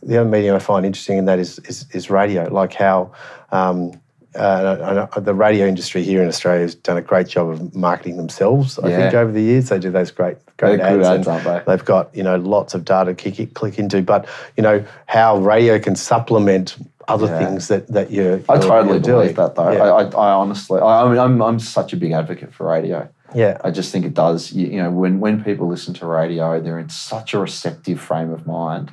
[0.00, 3.10] the other medium I find interesting in that is is, is radio, like how.
[3.50, 4.00] Um,
[4.34, 8.78] uh, the radio industry here in Australia has done a great job of marketing themselves.
[8.78, 8.96] I Yeah.
[8.96, 11.66] think over the years they do those great, great They're good ads, ads, and aren't
[11.66, 11.72] they?
[11.72, 15.38] They've got you know lots of data to click, click into, but you know how
[15.38, 16.76] radio can supplement
[17.08, 17.38] other Yeah.
[17.38, 18.36] things that that you're.
[18.48, 19.20] I totally you're doing.
[19.34, 19.70] believe that though.
[19.70, 19.82] Yeah.
[19.84, 23.08] I, I, I honestly, I, I mean, I'm, I'm such a big advocate for radio.
[23.34, 23.58] yeah.
[23.64, 24.52] I just think it does.
[24.52, 28.30] You, you know, when when people listen to radio, they're in such a receptive frame
[28.32, 28.92] of mind,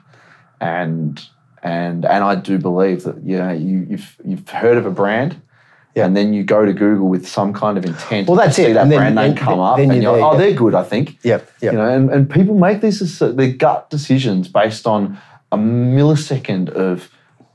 [0.59, 1.21] and
[1.63, 5.41] and and I do believe that you know you you've you've heard of a brand.
[5.95, 6.05] Yeah.
[6.05, 8.27] And then you go to Google with some kind of intent.
[8.27, 8.73] Well, that's to see it.
[8.75, 10.37] that then- brand name then- come up, then and you're you're, there, oh, yeah.
[10.37, 10.75] they're good.
[10.75, 11.17] I think.
[11.23, 11.51] Yep.
[11.61, 11.73] Yep.
[11.73, 15.17] You know, and, and people make these their gut decisions based on
[15.51, 17.09] a millisecond of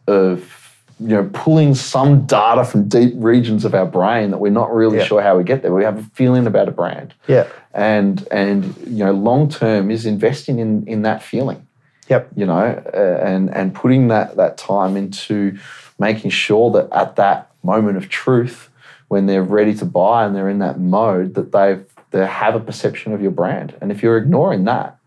[0.09, 4.73] of you know pulling some data from deep regions of our brain that we're not
[4.75, 5.05] really Yeah.
[5.05, 5.73] sure how we get there.
[5.73, 7.47] We have a feeling about a brand, yeah.
[7.73, 11.67] and and you know long term is investing in in that feeling.
[12.09, 12.31] Yep.
[12.37, 15.59] You know, uh, and and putting that that time into
[15.99, 18.69] making sure that at that moment of truth,
[19.09, 22.61] when they're ready to buy and they're in that mode, that they they have a
[22.61, 23.75] perception of your brand.
[23.81, 24.99] And if you're ignoring that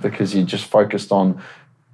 [0.00, 1.40] because you're just focused on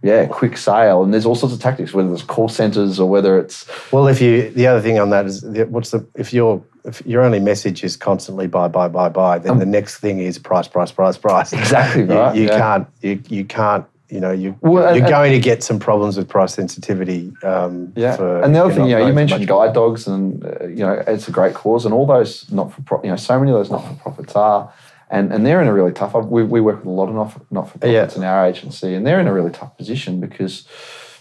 [0.02, 3.38] yeah, quick sale, and there's all sorts of tactics, whether it's call centers or whether
[3.38, 7.04] it's Well, if you the other thing on that is what's the if your if
[7.06, 10.68] your only message is constantly buy buy buy buy, then the next thing is price
[10.68, 11.54] price price price.
[11.54, 12.58] Um, Exactly You- right, You, yeah.
[12.58, 16.16] can't you you can't you know you Well, and- you're going to get some problems
[16.16, 17.32] with price sensitivity.
[17.42, 20.66] Um, Yeah, for and the other thing, you know, you mentioned guide dogs, and uh,
[20.68, 23.38] you know, it's a great cause, and all those not for profit, you know, so
[23.40, 24.72] many of those not for profits are,
[25.10, 26.14] and and they're in a really tough.
[26.14, 28.20] We, we work with a lot of not not for profits Yeah.
[28.20, 30.64] in our agency, and they're in a really tough position because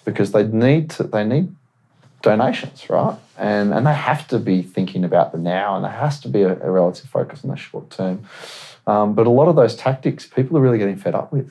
[0.05, 1.47] because they need to, they need
[2.21, 3.17] donations, right?
[3.37, 6.43] And and they have to be thinking about the now, and there has to be
[6.43, 8.17] a, a relative focus on the short term.
[8.85, 11.49] Um, but a lot of those tactics, people are really getting fed up with.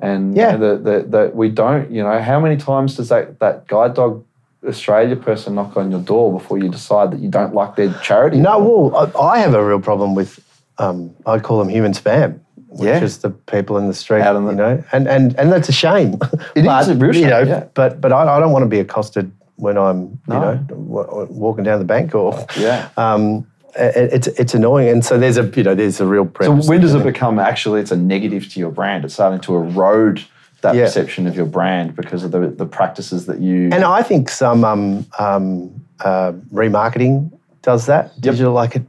[0.00, 0.52] And Yeah.
[0.52, 3.66] you know, the, the, the, we don't, you know, how many times does that, that
[3.68, 4.24] guide dog
[4.66, 8.38] Australia person knock on your door before you decide that you don't like their charity?
[8.38, 10.40] No, well, I, I have a real problem with
[10.78, 12.40] um, I'd call them human spam.
[12.68, 13.04] Which Yeah.
[13.04, 15.68] is the people in the street, Out in the- you know, and, and and that's
[15.68, 16.14] a shame.
[16.56, 17.64] It but, is a real you shame, know, yeah.
[17.74, 20.34] But but I, I don't want to be accosted when I'm No.
[20.34, 22.88] you know w- walking down the bank or Yeah.
[22.96, 26.80] um, it's it's annoying, and so there's a you know there's a real So when
[26.80, 29.04] does it become actually it's a negative to your brand?
[29.04, 30.22] It's starting to erode
[30.62, 30.84] that Yeah.
[30.84, 33.68] perception of your brand because of the, the practices that you.
[33.72, 37.30] And I think some um, um, uh, remarketing
[37.62, 38.18] does that.
[38.20, 38.82] Digital, like it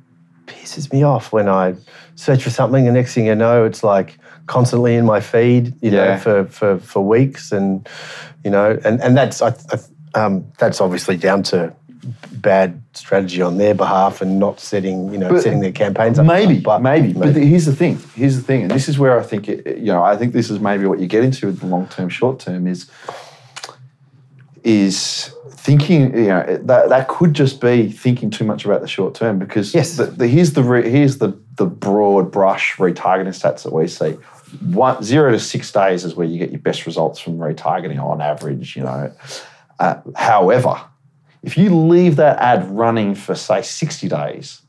[0.48, 1.76] pisses me off when I
[2.16, 4.18] search for something, and next thing you know, it's like
[4.48, 6.14] constantly in my feed, you Yeah.
[6.14, 7.88] know, for, for for weeks, and
[8.44, 9.80] you know, and and that's I, I,
[10.20, 11.74] um, that's obviously down to
[12.32, 16.26] bad strategy on their behalf and not setting you know But setting their campaigns up.
[16.26, 17.14] Maybe, but maybe.
[17.14, 18.00] But the, here's the thing.
[18.16, 20.04] Here's the thing, and this is where I think it, you know.
[20.04, 22.68] I think this is maybe what you get into with the long term, short term
[22.68, 22.90] is
[24.64, 26.16] is thinking.
[26.16, 29.74] You know that that could just be thinking too much about the short term because
[29.74, 29.98] Yes.
[29.98, 34.18] the, the, here's the re, here's the the broad brush retargeting stats that we see.
[34.62, 38.22] One zero to six days is where you get your best results from retargeting on
[38.22, 38.76] average.
[38.76, 39.12] You know,
[39.80, 40.82] uh, however,
[41.46, 44.62] if you leave that ad running for say sixty days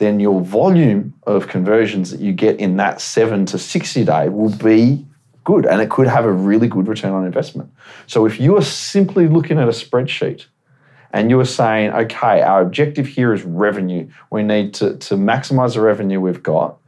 [0.00, 4.50] then your volume of conversions that you get in that seven to 60 day will
[4.56, 5.06] be
[5.44, 7.70] good and it could have a really good return on investment.
[8.06, 10.46] So if you are simply looking at a spreadsheet
[11.12, 15.74] and you are saying, okay, our objective here is revenue, we need to, to maximize
[15.74, 16.78] the revenue we've got.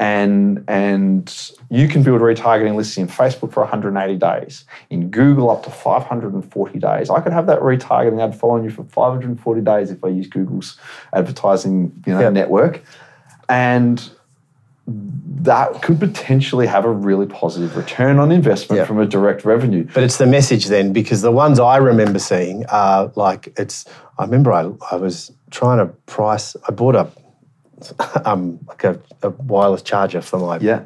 [0.00, 5.62] And, and you can build retargeting lists in Facebook for 180 days, in Google up
[5.64, 7.10] to 540 days.
[7.10, 10.76] I could have that retargeting ad following you for 540 days if I use Google's
[11.12, 12.82] advertising you know, network.
[13.48, 14.02] And
[14.86, 18.84] that could potentially have a really positive return on investment Yeah.
[18.84, 19.86] from a direct revenue.
[19.94, 23.84] But it's the message then, because the ones I remember seeing are like it's.
[24.18, 26.56] I remember I, I was trying to price.
[26.68, 27.08] I bought a
[28.24, 30.82] um like a, a wireless charger for my Yeah.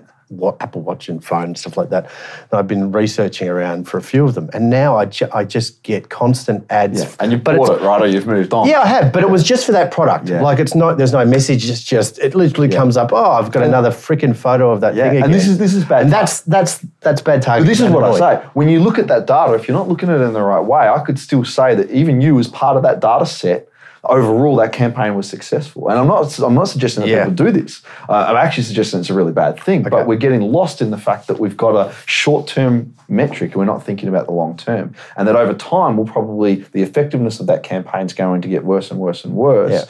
[0.60, 2.04] Apple Watch and phone stuff like that.
[2.50, 5.42] And I've been researching around for a few of them, and now I ju- I
[5.44, 7.00] just get constant ads.
[7.02, 7.10] Yeah.
[7.20, 8.02] And you but bought it, right?
[8.02, 8.68] Or you've moved on.
[8.68, 10.28] Yeah, I have, but it was just for that product.
[10.28, 10.42] Yeah.
[10.42, 10.98] Like it's not.
[10.98, 11.70] There's no message.
[11.70, 13.10] It's just it literally comes up.
[13.10, 15.24] Oh, I've got another freaking photo of that Yeah, thing again.
[15.24, 17.68] and this is- this is bad And that's that's that's bad But targeting.
[17.70, 18.46] this is what I say.
[18.52, 20.60] When you look at that data, if you're not looking at it in the right
[20.62, 23.66] way, I could still say that even you, as part of that data set,
[24.04, 25.88] overall that campaign was successful.
[25.88, 27.24] And I'm not, I'm not suggesting that Yeah.
[27.24, 27.82] people do this.
[28.08, 29.80] Uh, I'm actually suggesting it's a really bad thing.
[29.80, 29.90] Okay.
[29.90, 33.64] But we're getting lost in the fact that we've got a short-term metric and we're
[33.64, 34.94] not thinking about the long term.
[35.16, 38.64] And that over time, we'll probably the effectiveness of that campaign is going to get
[38.64, 39.72] worse and worse and worse.
[39.72, 39.84] Yeah.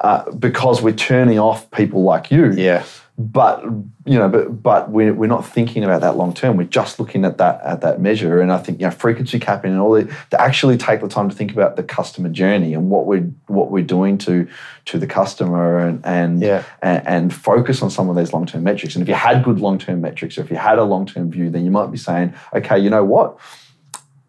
[0.00, 2.52] uh, because we're turning off people like you.
[2.52, 2.82] Yeah.
[3.16, 6.56] But you know, but but we're, we're not thinking about that long term.
[6.56, 8.40] We're just looking at that at that measure.
[8.40, 11.28] And I think you know frequency capping and all that to actually take the time
[11.30, 14.48] to think about the customer journey and what we're what we're doing to
[14.86, 16.64] to the customer and and Yeah.
[16.82, 18.96] and, and focus on some of these long term metrics.
[18.96, 21.30] And if you had good long term metrics, or if you had a long term
[21.30, 23.38] view, then you might be saying, okay, you know what,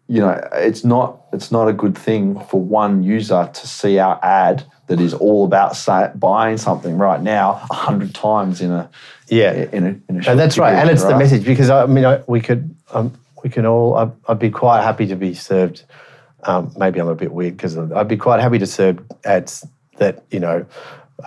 [0.06, 4.20] you know, it's not it's not a good thing for one user to see our
[4.22, 8.88] ad that is all about say, buying something right now a hundred times in a
[9.28, 9.52] Yeah.
[9.52, 12.04] in a, in a short And that's right, and it's the message because I mean
[12.04, 15.84] I, we could um, we can all I'd, I'd be quite happy to be served.
[16.44, 19.66] Um, maybe I'm a bit weird because I'd be quite happy to serve ads
[19.98, 20.64] that you know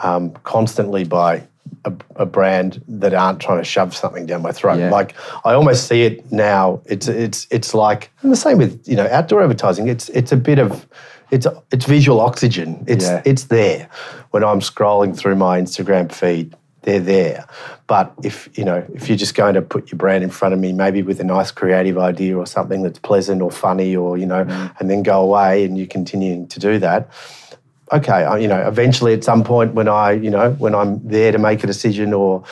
[0.02, 1.43] um, constantly by
[1.86, 4.80] a, a brand that aren't trying to shove something down my throat.
[4.80, 4.89] Yeah.
[4.89, 6.82] Like I almost see it now.
[6.86, 9.88] It's it's it's like and the same with you know outdoor advertising.
[9.88, 10.88] It's it's a bit of
[11.32, 12.84] it's it's visual oxygen.
[12.88, 13.22] It's Yeah.
[13.26, 13.89] it's there
[14.32, 16.56] when I'm scrolling through my Instagram feed.
[16.84, 17.46] They're there,
[17.88, 20.60] but if you know if you're just going to put your brand in front of
[20.62, 24.26] me, maybe with a nice creative idea or something that's pleasant or funny, or you
[24.26, 24.80] know, mm.
[24.80, 27.10] and then go away and you continuing to do that,
[27.92, 31.32] okay, I, you know, eventually at some point when I, you know, when I'm there
[31.32, 32.44] to make a decision or,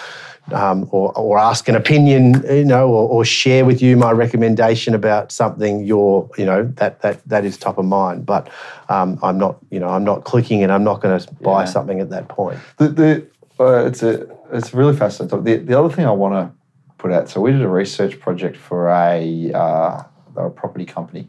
[0.54, 4.94] um, or, or ask an opinion, you know, or, or share with you my recommendation
[4.94, 8.26] about something, you're, you know, that that that is top of mind.
[8.26, 8.50] But
[8.90, 11.66] um, I'm not, you know, I'm not clicking and I'm not going to buy Yeah.
[11.66, 12.60] something at that point.
[12.78, 13.28] The, the,
[13.60, 15.44] uh, it's a it's really fascinating.
[15.44, 16.52] The, the other thing I want to
[16.98, 17.30] put out.
[17.30, 20.04] So we did a research project for a, uh,
[20.36, 21.28] a property company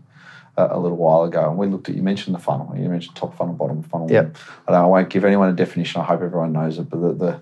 [0.59, 1.95] a, a little while ago, and we looked at.
[1.95, 2.75] You mentioned the funnel.
[2.77, 4.11] You mentioned top funnel, bottom funnel.
[4.11, 4.37] Yep.
[4.67, 6.01] I, don't, I won't give anyone a definition.
[6.01, 6.91] I hope everyone knows it.
[6.91, 7.41] But the, the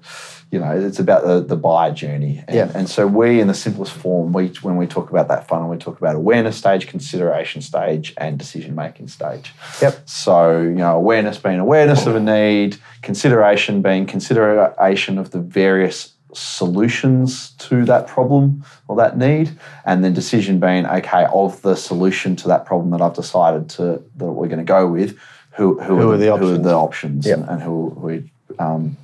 [0.51, 2.45] you know, it's about the, the buyer journey.
[2.47, 2.71] And, Yeah.
[2.75, 5.77] and so we, in the simplest form, we when we talk about that funnel, we
[5.77, 9.53] talk about awareness stage, consideration stage, and decision making stage.
[9.83, 10.09] Yep.
[10.09, 16.13] So, you know, awareness being awareness of a need, consideration being consideration of the various
[16.37, 19.51] solutions to that problem or that need,
[19.85, 24.03] and then decision being, okay, of the solution to that problem that I've decided to
[24.17, 25.19] that we're going to go with,
[25.53, 26.51] who, who, Who are the options?
[26.51, 27.39] Who are the options Yep.
[27.39, 28.97] and, and who we, um,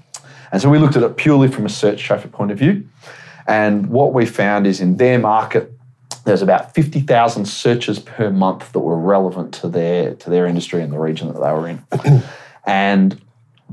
[0.53, 2.87] and so we looked at it purely from a search traffic point of view.
[3.47, 5.73] And what we found is in their market,
[6.25, 10.93] there's about 50,000 searches per month that were relevant to their to their industry and
[10.93, 12.23] the region that they were in.
[12.67, 13.21] and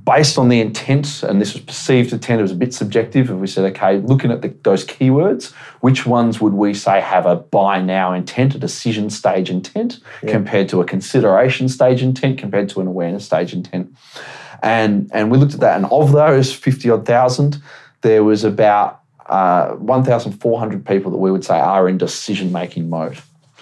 [0.06, 3.30] based on the intent, and this was perceived intent, it was a bit subjective.
[3.30, 7.26] If we said, okay, looking at the, those keywords, which ones would we say have
[7.26, 12.70] a buy now intent, a decision stage intent, compared to a consideration stage intent, compared
[12.70, 13.96] to an awareness stage intent?
[14.62, 17.62] And and we looked at that, and of those 50 odd thousand,
[18.02, 23.20] there was about uh, 1,400 people that we would say are in decision making mode.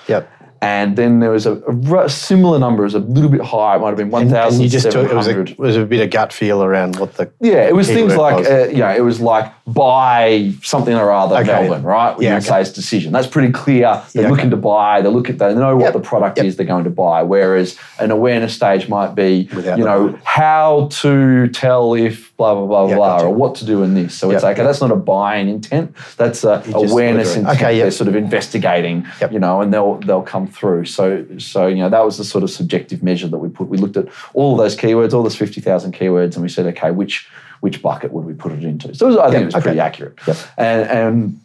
[0.08, 0.32] Yep.
[0.62, 3.78] And then there was a similar number, it was a little bit higher.
[3.78, 5.58] It might have been And, and you just took it was a 1,700.
[5.60, 8.48] was a bit of gut feel around what the Yeah, it was things like, was.
[8.48, 11.46] uh, you know, it was like buy something or other Okay.
[11.46, 12.16] Melbourne, right?
[12.20, 12.48] Yeah, you would okay.
[12.48, 13.12] say it's decision.
[13.12, 14.02] That's pretty clear.
[14.14, 14.52] They're Yeah, looking okay.
[14.52, 15.02] to buy.
[15.02, 16.46] They look at they know what the product Yep.
[16.46, 17.24] is they're going to buy.
[17.24, 22.66] Whereas an awareness stage might be, Without you know, how to tell if blah blah
[22.66, 23.26] blah Yeah, blah, gotcha.
[23.26, 24.14] or what to do in this.
[24.16, 24.64] So it's Yep, okay.
[24.64, 25.96] That's not a buying intent.
[26.18, 27.58] That's a awareness intent.
[27.58, 27.84] Okay, yep.
[27.84, 29.32] They're sort of investigating, Yep.
[29.34, 30.86] you know, and they'll they'll come through.
[30.86, 33.68] So so you know that was the sort of subjective measure that we put.
[33.68, 36.66] We looked at all of those keywords, all those fifty thousand keywords, and we said,
[36.68, 37.28] okay, which
[37.62, 38.94] which bucket would we put it into?
[38.94, 39.64] So it was, I think it was okay.
[39.64, 40.20] pretty accurate.
[40.28, 40.38] Yep.
[40.58, 41.40] And and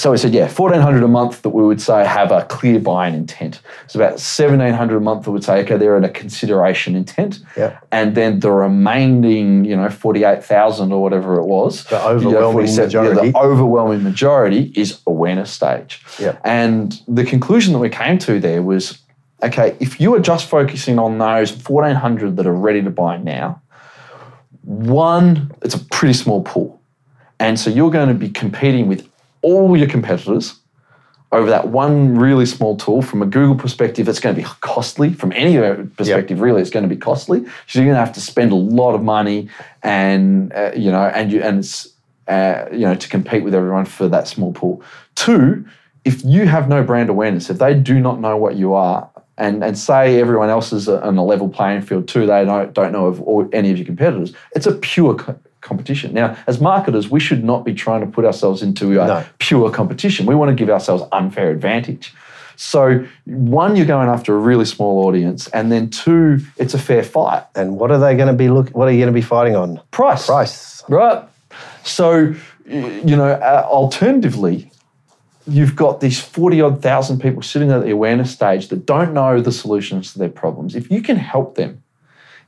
[0.00, 2.80] so we said, yeah, fourteen hundred a month that we would say have a clear
[2.80, 3.60] buying intent.
[3.84, 7.40] It's about seventeen hundred a month that would say, okay, they're in a consideration intent.
[7.54, 7.86] Yep.
[7.92, 12.30] And then the remaining, you know, forty eight thousand or whatever it was, The you
[12.30, 13.30] know, overwhelming 47 yeah, majority.
[13.30, 16.02] the overwhelming majority is awareness stage.
[16.18, 16.40] Yep.
[16.44, 19.00] And the conclusion that we came to there was,
[19.42, 23.18] okay, if you are just focusing on those fourteen hundred that are ready to buy
[23.18, 23.60] now,
[24.62, 26.80] one, it's a pretty small pool.
[27.38, 29.09] And so you're going to be competing with
[29.42, 30.56] all your competitors
[31.32, 33.02] over that one really small tool.
[33.02, 35.12] From a Google perspective, it's going to be costly.
[35.12, 35.56] From any
[35.96, 37.44] perspective, really, it's going to be costly.
[37.66, 39.48] So you're going to have to spend a lot of money,
[39.82, 41.88] and uh, you know, and you and it's
[42.26, 44.82] uh, you know to compete with everyone for that small pool.
[45.14, 45.64] Two,
[46.04, 49.08] if you have no brand awareness, if they do not know what you are,
[49.40, 52.92] and, and say everyone else is on a level playing field too, they don't, don't
[52.92, 56.12] know of all, any of your competitors, it's a pure co- competition.
[56.14, 59.24] Now, as marketers, we should not be trying to put ourselves into a No.
[59.38, 60.26] pure competition.
[60.26, 62.14] We want to give ourselves unfair advantage.
[62.56, 67.02] So, one, you're going after a really small audience, and then two, it's a fair
[67.02, 67.44] fight.
[67.54, 68.68] and what are they going to be look?
[68.70, 69.80] What are you going to be fighting on?
[69.92, 70.26] Price.
[70.26, 70.82] Price.
[70.88, 71.22] Right.
[71.84, 72.34] So,
[72.66, 74.70] you know, uh, alternatively,
[75.46, 79.40] you've got these 40 odd thousand people sitting at the awareness stage that don't know
[79.40, 80.74] the solutions to their problems.
[80.76, 81.79] If you can help them,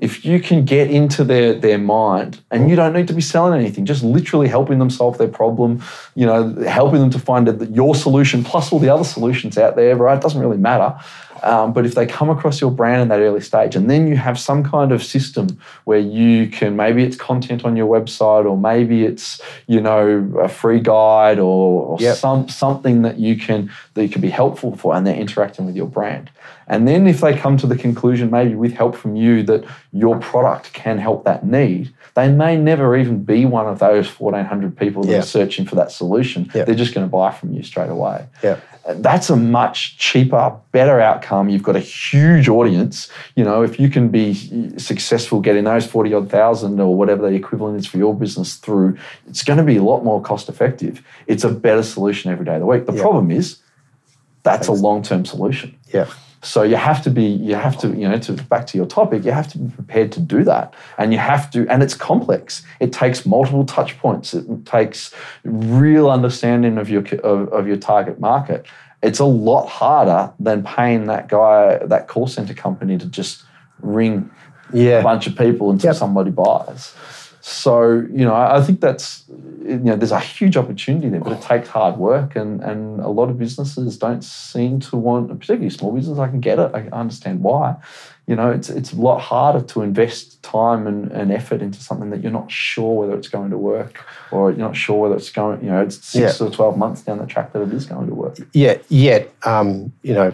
[0.02, 3.58] if you can get into their their mind and you don't need to be selling
[3.58, 5.80] anything, just literally helping them solve their problem,
[6.16, 9.76] you know, helping them to find a, your solution plus all the other solutions out
[9.76, 10.16] there, right?
[10.16, 10.98] It doesn't really matter.
[11.44, 14.16] Um, but if they come across your brand in that early stage, and then you
[14.16, 18.56] have some kind of system where you can maybe it's content on your website, or
[18.56, 22.16] maybe it's you know a free guide, or, or Yep.
[22.16, 25.76] some something that you can that you can be helpful for, and they're interacting with
[25.76, 26.30] your brand.
[26.68, 30.18] And then if they come to the conclusion, maybe with help from you, that your
[30.18, 35.02] product can help that need, they may never even be one of those 1,400 people
[35.04, 35.18] that Yeah.
[35.18, 36.50] are searching for that solution.
[36.54, 36.64] Yeah.
[36.64, 38.56] They're just going to buy from you straight away Yeah.
[38.96, 41.48] that's a much cheaper, better outcome.
[41.48, 43.08] You've got a huge audience.
[43.36, 44.34] You know, if you can be
[44.78, 48.96] successful getting those 40 odd thousand or whatever the equivalent is for your business through,
[49.28, 51.02] it's going to be a lot more cost effective.
[51.26, 52.86] It's a better solution every day of the week.
[52.86, 53.58] The problem is
[54.42, 55.76] that's a long term solution.
[55.94, 56.06] Yeah.
[56.44, 59.24] So you have to be, you have to, you know, to back to your topic,
[59.24, 62.64] you have to be prepared to do that, and you have to, and it's complex.
[62.80, 64.34] It takes multiple touch points.
[64.34, 68.66] It takes real understanding of your of, of your target market.
[69.04, 73.44] It's a lot harder than paying that guy, that call center company, to just
[73.80, 74.28] ring
[75.00, 75.96] a bunch of people until Yep.
[75.96, 76.94] somebody buys.
[77.44, 81.42] So you know, I think that's you know, there's a huge opportunity there, but it
[81.42, 85.90] takes hard work, and and a lot of businesses don't seem to want, particularly small
[85.92, 86.20] business.
[86.20, 86.70] I can get it.
[86.72, 87.76] I understand why.
[88.28, 92.10] You know, it's it's a lot harder to invest time and, and effort into something
[92.10, 95.30] that you're not sure whether it's going to work, or you're not sure whether it's
[95.30, 95.62] going.
[95.64, 96.46] You know, it's six Yeah.
[96.46, 98.38] or twelve months down the track that it is going to work.
[98.52, 100.32] Yeah, yet, um, you know,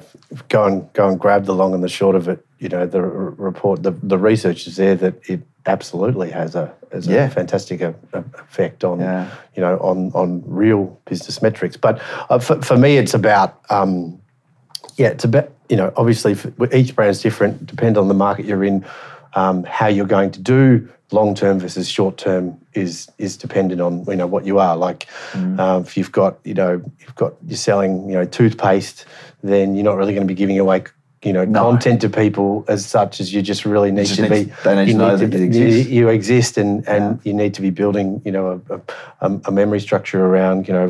[0.51, 2.45] go and go and grab the long and the short of it.
[2.59, 3.05] You know, the r-
[3.39, 7.93] report, the, the research is there that it absolutely has a has a fantastic uh,
[8.13, 9.31] uh, effect on Yeah.
[9.57, 11.77] you know on on real business metrics.
[11.79, 14.21] But uh, for, for me, it's about um,
[14.97, 16.37] yeah, it's about you know obviously
[16.73, 17.67] each brand is different.
[17.67, 18.85] Depend on the market you're in,
[19.35, 24.05] um, how you're going to do long term versus short term is is dependent on
[24.07, 24.77] you know what you are.
[24.77, 25.07] Like
[25.59, 29.07] um, if you've got you know you've got you're selling you know toothpaste,
[29.43, 30.85] then you're not really going to be giving away.
[31.25, 31.63] You know, No.
[31.71, 34.53] content to people as such as you just really need just to need- be.
[34.63, 35.91] they need to you know that it you- exists.
[35.91, 37.17] You exist, and and Yeah.
[37.25, 38.23] you need to be building.
[38.25, 38.81] You know, a,
[39.27, 40.69] a, a memory structure around.
[40.69, 40.89] You know,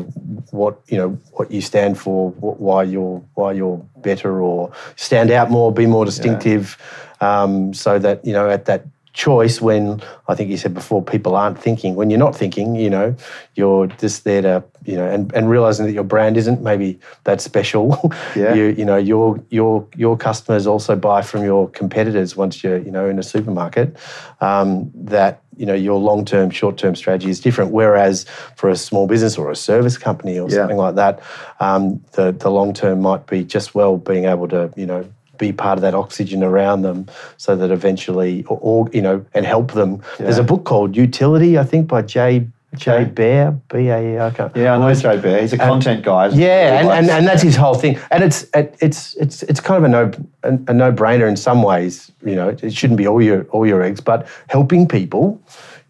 [0.51, 5.31] what you know what you stand for, what, why you're why you're better, or stand
[5.31, 6.77] out more, be more distinctive,
[7.21, 8.85] um, so that you know at that
[9.19, 12.89] choice when I think you said before people aren't thinking when you're not thinking you
[12.89, 13.07] know
[13.55, 17.41] you're just there to you know and, and realizing that your brand isn't maybe that
[17.41, 17.83] special
[18.35, 18.53] Yeah.
[18.57, 22.91] you you know your your your customers also buy from your competitors once you're you
[22.95, 23.87] know in a supermarket
[24.39, 28.75] um, that you know your long term short term strategy is different whereas for a
[28.77, 30.55] small business or a service company or Yeah.
[30.59, 31.19] something like that
[31.59, 35.03] um, the the long term might be just well being able to you know
[35.39, 39.45] be part of that oxygen around them so that eventually or, or you know and
[39.45, 44.29] help them there's a book called Youtility i think by jay jay Baer b-a-e i
[44.29, 45.41] can't Yeah, I know Joe Baer.
[45.41, 46.27] He's a content guy.
[46.27, 47.97] yeah, and, and, and that's his whole thing.
[48.11, 50.11] And it's it, it's it's it's kind of a no
[50.43, 52.11] a, a no brainer in some ways.
[52.23, 55.41] You know, it, shouldn't be all your all your eggs, but helping people,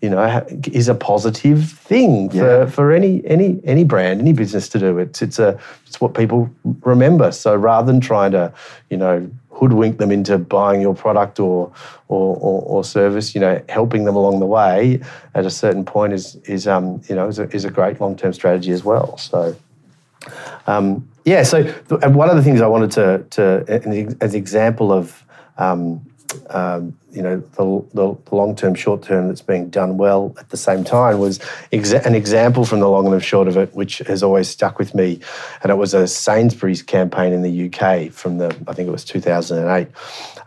[0.01, 2.65] you know, ha- is a positive thing for, Yeah.
[2.67, 4.99] for any any any brand, any business to do.
[4.99, 6.49] It's it's a it's what people
[6.85, 7.31] remember.
[7.33, 8.53] So rather than trying to,
[8.89, 11.71] you know, hoodwink them into buying your product or
[12.07, 14.99] or, or, or service, you know, helping them along the way
[15.35, 18.15] at a certain point is is um you know is a, is a great long
[18.15, 19.17] term strategy as well.
[19.17, 19.55] So.
[20.67, 24.39] Um, yeah, so th- one of the things I wanted to, to an- as an
[24.39, 25.23] example of,
[25.57, 26.01] um,
[26.49, 30.49] um, you know, the, the, the long term, short term that's being done well at
[30.49, 31.39] the same time was
[31.71, 34.77] exa- an example from the long and the short of it, which has always stuck
[34.77, 35.19] with me.
[35.63, 39.03] And it was a Sainsbury's campaign in the UK from the, I think it was
[39.03, 39.87] 2008.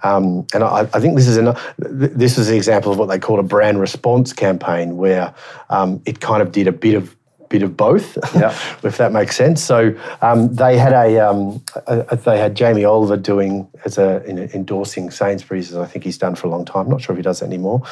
[0.05, 3.19] Um, and I, I think this is an, this is an example of what they
[3.19, 5.35] call a brand response campaign, where
[5.71, 7.17] um, it kind of did a bit of
[7.53, 8.51] bit of both, Yeah.
[8.83, 9.63] if that makes sense.
[9.63, 14.39] So um, they had a, um, a, they had Jamie Oliver doing as a in,
[14.39, 16.89] endorsing Sainsbury's, as I think he's done for a long time.
[16.89, 17.83] Not sure if he does that anymore.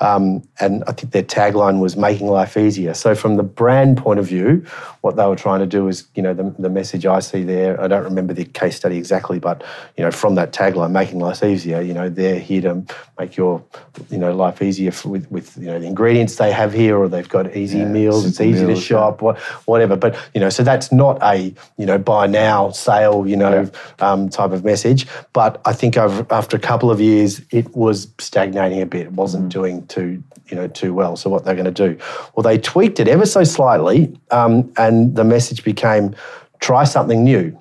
[0.00, 4.18] Um, and I think their tagline was "Making life easier." So from the brand point
[4.18, 4.64] of view,
[5.02, 7.80] what they were trying to do is, you know, the, the message I see there.
[7.80, 9.62] I don't remember the case study exactly, but
[9.96, 12.82] you know, from that tagline, "Making life easier," you know, they're here to
[13.18, 13.62] make your,
[14.10, 17.08] you know, life easier for, with with you know the ingredients they have here, or
[17.08, 18.24] they've got easy Yeah, meals.
[18.24, 19.09] It's easy to shop.
[19.09, 19.09] yeah.
[19.18, 19.96] Shop whatever.
[19.96, 24.28] But you know, so that's not a you know buy now sale you know um,
[24.28, 25.06] type of message.
[25.32, 29.06] But I think over, after a couple of years, it was stagnating a bit.
[29.06, 31.16] It wasn't doing too you know too well.
[31.16, 31.98] So what they're going to do?
[32.34, 36.14] Well, they tweaked it ever so slightly, um, and the message became
[36.60, 37.58] try something new,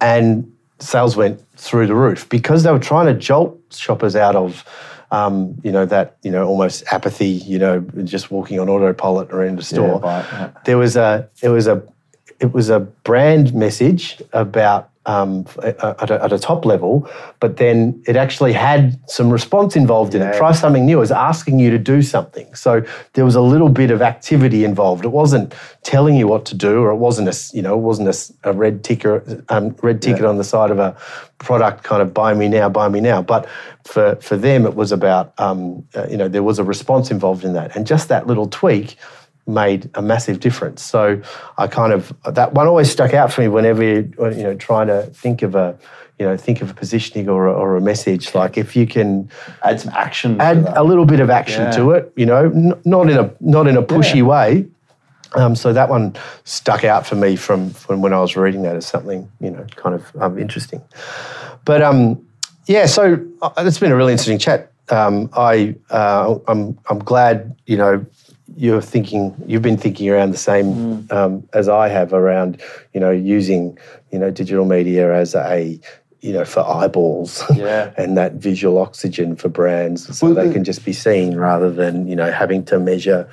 [0.00, 4.64] and sales went through the roof because they were trying to jolt shoppers out of
[5.10, 9.58] um, you know, that you know almost apathy, you know, just walking on autopilot around
[9.58, 10.00] a store.
[10.00, 10.50] right, yeah.
[10.64, 11.82] There was a it was a
[12.40, 18.00] it was a brand message about um, at, a, at a top level, but then
[18.06, 20.36] it actually had some response involved in it.
[20.36, 20.98] Try something new.
[20.98, 22.54] It was asking you to do something.
[22.54, 22.84] So
[23.14, 25.06] there was a little bit of activity involved.
[25.06, 28.08] It wasn't telling you what to do, or it wasn't a you know it wasn't
[28.08, 30.94] a a, red ticker um, red ticket on the side of a
[31.38, 33.22] product kind of buy me now, buy me now.
[33.22, 33.48] But
[33.84, 37.44] for for them, it was about um, uh, you know there was a response involved
[37.44, 38.96] in that, and just that little tweak
[39.48, 40.82] made a massive difference.
[40.82, 41.20] So
[41.56, 44.86] I kind of that one always stuck out for me whenever you you know trying
[44.88, 45.76] to think of a
[46.18, 48.34] you know think of a positioning or a, or a message.
[48.34, 49.30] Like if you can
[49.64, 50.40] Add some action.
[50.40, 51.70] add a little bit of action Yeah.
[51.72, 54.22] to it, you know, n- not in a not in a pushy Yeah.
[54.22, 54.66] way.
[55.34, 58.76] Um, so that one stuck out for me from, from when I was reading that
[58.76, 60.82] as something you know kind of um, interesting.
[61.64, 62.24] But um,
[62.66, 64.72] yeah, so uh, it's been a really interesting chat.
[64.90, 68.04] Um, I uh, I'm I'm glad you know
[68.56, 72.60] you're thinking you've been thinking around the same um, as I have around
[72.94, 73.78] you know using
[74.10, 75.78] you know digital media as a
[76.20, 77.92] you know for eyeballs Yeah.
[77.96, 81.70] and that visual oxygen for brands so Well, they the- can just be seen rather
[81.70, 83.28] than you know having to measure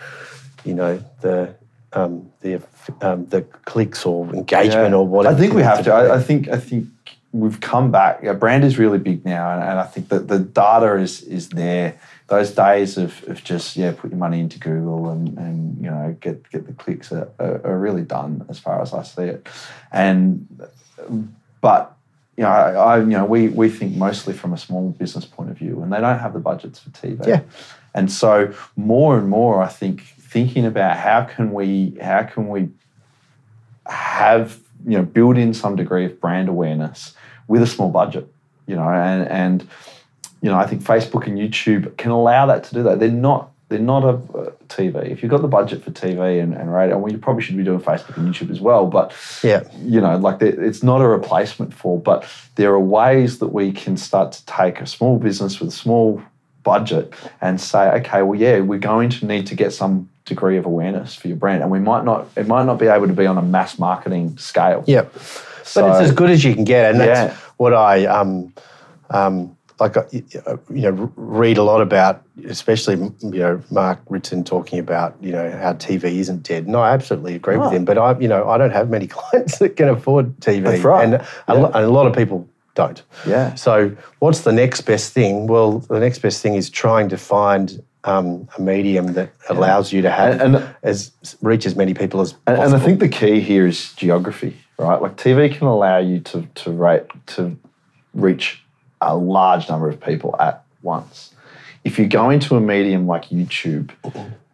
[0.65, 1.55] you know the
[1.93, 2.61] um, the
[3.01, 4.95] um, the clicks or engagement Yeah.
[4.97, 5.33] or whatever.
[5.35, 5.93] I think we have to.
[5.93, 6.49] I, I think.
[6.49, 6.87] I think
[7.31, 8.19] we've come back.
[8.21, 11.49] Yeah, brand is really big now, and, and I think that the data is is
[11.49, 11.97] there.
[12.27, 16.17] Those days of, of just yeah, put your money into Google and, and you know
[16.19, 19.47] get get the clicks are, are, are really done as far as I see it.
[19.91, 20.47] And
[21.61, 21.95] but
[22.37, 25.51] you know, I, I you know we we think mostly from a small business point
[25.51, 27.25] of view, and they don't have the budgets for TV.
[27.27, 27.41] Yeah.
[27.93, 32.69] And so more and more, I think thinking about how can we how can we
[33.87, 37.15] have you know build in some degree of brand awareness
[37.47, 38.27] with a small budget,
[38.67, 39.69] you know, and and
[40.45, 42.99] you know I think Facebook and YouTube can allow that to do that.
[42.99, 45.09] They're not they're not a, uh TV.
[45.09, 47.63] If you've got the budget for TV and, and radio, well, you probably should be
[47.63, 48.85] doing Facebook and YouTube as well.
[48.85, 49.11] But
[49.43, 49.63] Yeah.
[49.79, 53.97] you know, like it's not a replacement for, but there are ways that we can
[53.97, 56.21] start to take a small business with a small
[56.63, 60.65] budget and say, okay, well, yeah, we're going to need to get some degree of
[60.67, 63.25] awareness for your brand, and we might not, it might not be able to be
[63.25, 64.83] on a mass marketing scale.
[64.85, 65.11] Yep.
[65.63, 68.53] So- but it's as good as you can get, and that's what I um,
[69.09, 69.97] um, like.
[69.97, 70.03] uh,
[70.69, 75.49] You know, read a lot about, especially you know Mark Ritson talking about you know
[75.51, 77.85] how TV isn't dead, and I absolutely agree with him.
[77.85, 81.03] But I, you know, I don't have many clients that can afford TV, That's right.
[81.05, 81.13] and
[81.47, 83.01] a, lo- and a lot of people don't.
[83.27, 83.55] Yeah.
[83.55, 85.47] So, what's the next best thing?
[85.47, 90.01] Well, the next best thing is trying to find um, a medium that allows you
[90.01, 91.11] to have And- and- as
[91.41, 92.63] reach as many people as And, possible.
[92.65, 95.01] and I think the key here is geography, right?
[95.01, 97.05] Like TV can allow you to to rate
[97.35, 97.57] to
[98.13, 98.61] reach
[99.05, 101.33] a large number of people at once.
[101.83, 103.91] If you go into a medium like YouTube,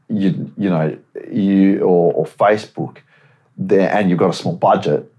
[0.09, 0.97] you you know
[1.31, 2.97] you or, or Facebook,
[3.57, 5.11] there and you've got a small budget,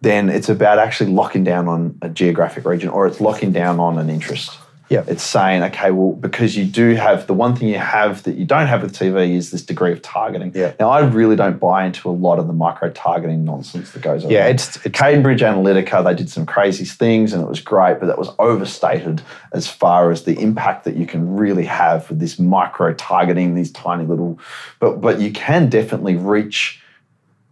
[0.00, 3.98] then it's about actually locking down on a geographic region or it's locking down on
[3.98, 4.58] an interest.
[4.88, 5.02] Yeah.
[5.08, 8.44] It's saying, okay, well, because you do have the one thing you have that you
[8.44, 10.52] don't have with TV is this degree of targeting.
[10.54, 10.74] Yeah.
[10.78, 14.24] Now, I really don't buy into a lot of the micro targeting nonsense that goes
[14.24, 14.30] on.
[14.30, 16.04] Yeah, it's- it's- Cambridge Analytica.
[16.04, 19.22] They did some crazy things, and it was great, but that was overstated
[19.52, 23.72] as far as the impact that you can really have with this micro targeting, these
[23.72, 24.38] tiny little.
[24.78, 26.80] But but you can definitely reach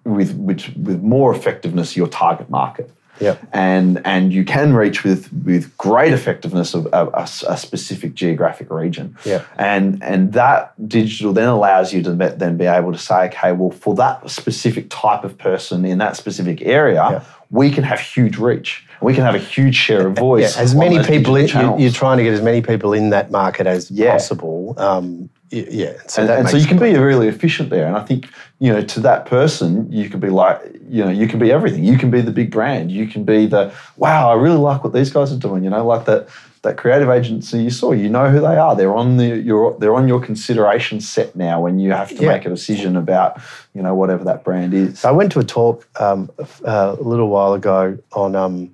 [0.05, 3.47] with with with more effectiveness your target market Yep.
[3.53, 8.71] and and you can reach with with great effectiveness of a, a a specific geographic
[8.71, 9.17] region.
[9.25, 9.45] Yeah.
[9.57, 13.71] And and that digital then allows you to then be able to say, okay, well,
[13.71, 17.25] for that specific type of person in that specific area, Yeah.
[17.51, 18.87] We can have huge reach.
[19.01, 20.57] We can have a huge share of Yeah, voice.
[20.57, 21.47] as many people, in,
[21.79, 24.13] you're trying to get as many people in that market as Yeah.
[24.13, 24.75] possible.
[24.79, 27.87] Um, yeah, so and, and so you can be really efficient there.
[27.87, 28.29] And I think,
[28.59, 31.85] you know, to that person, you could be like, you know, you can be everything.
[31.85, 32.91] You can be the big brand.
[32.91, 35.63] You can be the, wow, I really like what these guys are doing.
[35.63, 36.29] You know, like that
[36.65, 37.93] that creative agency you saw.
[37.93, 38.75] You know who they are.
[38.75, 42.33] They're on the your they're on your consideration set now when you have to Yeah.
[42.33, 43.41] make a decision about,
[43.75, 45.05] you know, whatever that brand is.
[45.05, 46.29] I went to a talk um,
[46.65, 48.71] a a little while ago on um,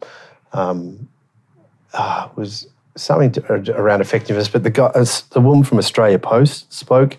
[0.53, 1.09] um,
[1.95, 2.67] it was
[2.97, 4.91] something to, around effectiveness, but the guy,
[5.31, 7.17] the woman from Australia Post spoke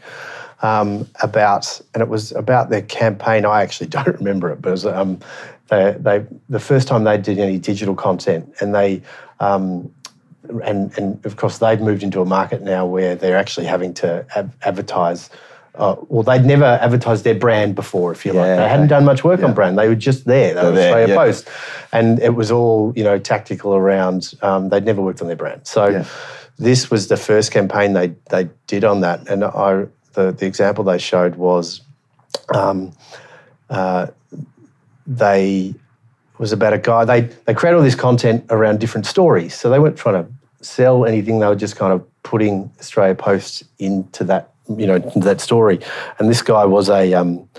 [0.62, 3.46] um, about, and it was about their campaign.
[3.46, 5.20] I actually don't remember it, but it was um,
[5.70, 9.02] they, they the first time they did any digital content, and they.
[9.40, 9.92] Um,
[10.64, 14.26] and, and of course, they've moved into a market now where they're actually having to
[14.36, 15.30] ad- advertise.
[15.76, 18.58] Uh, well, they'd never advertised their brand before, if you like.
[18.58, 19.48] They hadn't done much work Yeah.
[19.48, 19.78] on brand.
[19.78, 20.54] They were just there.
[20.54, 21.16] They were there, Australia yeah.
[21.16, 21.48] Post,
[21.94, 24.34] and it was all you know tactical around.
[24.42, 26.04] Um, they'd never worked on their brand, so Yeah.
[26.60, 30.84] this was the first campaign they they did on that, and I the the example
[30.84, 31.80] they showed was,
[32.54, 32.92] um,
[33.70, 34.08] uh,
[35.08, 35.74] they
[36.38, 37.06] was about a guy.
[37.06, 40.32] They they create all this content around different stories, so they weren't trying to
[40.62, 41.40] sell anything.
[41.40, 45.80] They were just kind of putting Australia Post into that you know that story.
[46.20, 47.50] And this guy was a um,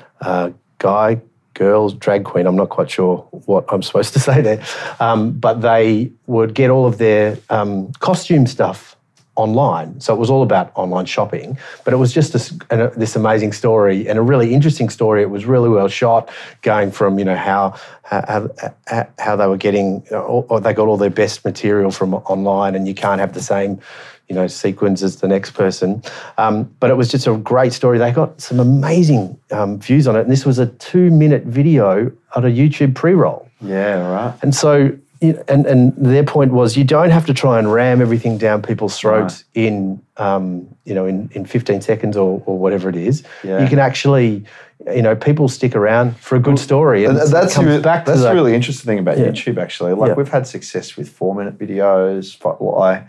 [0.78, 1.20] guy,
[1.54, 2.46] girl, drag queen.
[2.46, 4.64] I'm not quite sure what I'm supposed to say there,
[5.00, 8.96] um, but they would get all of their um, costume stuff
[9.34, 9.98] online.
[10.00, 13.52] So it was all about online shopping, but it was just this, an, this amazing
[13.52, 15.22] story and a really interesting story.
[15.22, 16.30] It was really well shot,
[16.60, 18.50] going from you know how how,
[18.88, 22.86] how, how they were getting, or they got all their best material from online, and
[22.86, 23.80] you can't have the same
[24.28, 26.02] you know sequence as the next person.
[26.38, 27.98] Um, but it was just a great story.
[27.98, 32.44] They got some amazing um, views on it, and this was a two-minute video on
[32.44, 33.48] a YouTube pre-roll.
[33.60, 34.34] Yeah, right.
[34.42, 38.38] And so and, and their point was you don't have to try and ram everything
[38.38, 39.64] down people's throats right.
[39.64, 43.22] in um, you know in, in 15 seconds or, or whatever it is.
[43.44, 43.62] Yeah.
[43.62, 44.44] You can actually
[44.92, 48.32] you know people stick around for a good story and, that's really, that's that.
[48.32, 49.26] really interesting thing about yeah.
[49.26, 49.94] YouTube actually.
[49.94, 50.14] Like yeah.
[50.14, 52.36] we've had success with four minute videos,
[52.80, 53.06] I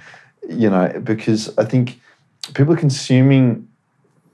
[0.47, 1.99] you know because I think
[2.53, 3.67] people are consuming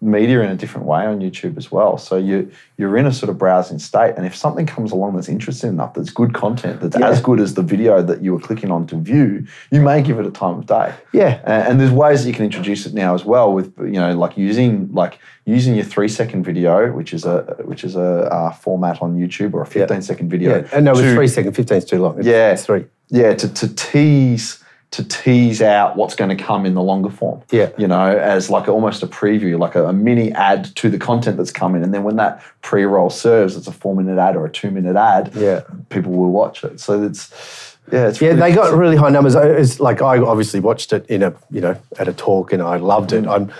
[0.02, 1.98] media in a different way on YouTube as well.
[1.98, 5.28] So you you're in a sort of browsing state, and if something comes along that's
[5.28, 7.10] interesting enough, that's good content, that's yeah.
[7.10, 10.20] as good as the video that you were clicking on to view, you may give
[10.20, 10.94] it a time of day.
[11.12, 14.00] Yeah, and, and there's ways that you can introduce it now as well with you
[14.00, 18.32] know like using like using your three second video, which is a which is a
[18.32, 20.00] uh, format on YouTube, or a 15 yeah.
[20.00, 20.60] second video.
[20.60, 22.18] Yeah, and no, with three second, 15 is too long.
[22.20, 22.86] It's, yeah, it's three.
[23.10, 27.42] Yeah, to to tease to tease out what's going to come in the longer form.
[27.52, 27.70] Yeah.
[27.78, 31.38] You know, as like almost a preview, like a, a, mini ad to the content
[31.38, 31.84] that's coming.
[31.84, 34.72] And then when that pre roll serves, it's a four minute ad or a two
[34.72, 35.32] minute ad.
[35.36, 35.62] Yeah.
[35.90, 36.80] People will watch it.
[36.80, 38.34] So it's, yeah, it's yeah.
[38.34, 39.36] They got really high numbers.
[39.36, 42.78] It's like I obviously watched it in a you know at a talk and I
[42.78, 43.24] loved it.
[43.24, 43.32] Mm.
[43.32, 43.54] I'm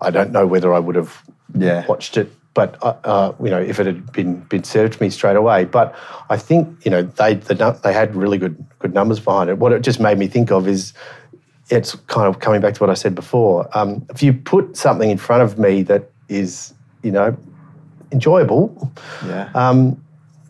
[0.00, 1.22] I don't know whether I would have
[1.54, 1.86] yeah.
[1.86, 5.10] watched it but uh, uh, you know, if it had been been served to me
[5.10, 5.66] straight away.
[5.66, 5.94] But
[6.30, 9.58] I think you know they the, they had really good good numbers behind it.
[9.58, 10.94] What it just made me think of is
[11.68, 13.68] it's kind of coming back to what I said before.
[13.76, 17.36] Um, if you put something in front of me that is you know
[18.10, 18.90] enjoyable,
[19.26, 19.50] yeah.
[19.54, 20.02] Um,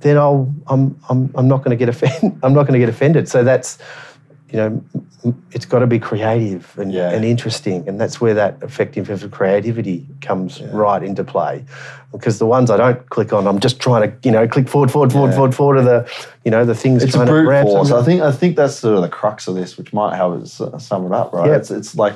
[0.03, 2.39] then I'll I'm I'm I'm not going to get offended.
[2.45, 3.29] I'm not going to get offended.
[3.29, 3.79] So that's
[4.57, 7.11] you know, it's got to be creative and, yeah.
[7.11, 7.87] and interesting.
[7.89, 10.69] And that's where that effectiveness of creativity comes yeah.
[10.73, 11.65] right into play.
[12.13, 14.91] Because the ones I don't click on, I'm just trying to, you know, click forward,
[14.91, 15.35] forward, forward, yeah.
[15.35, 17.03] forward, forward to the, you know, the things.
[17.03, 17.91] It's a brute force.
[17.91, 20.63] I think I think that's sort of the crux of this, which might help us
[20.79, 21.51] sum it up, right?
[21.51, 22.15] It's, it's like,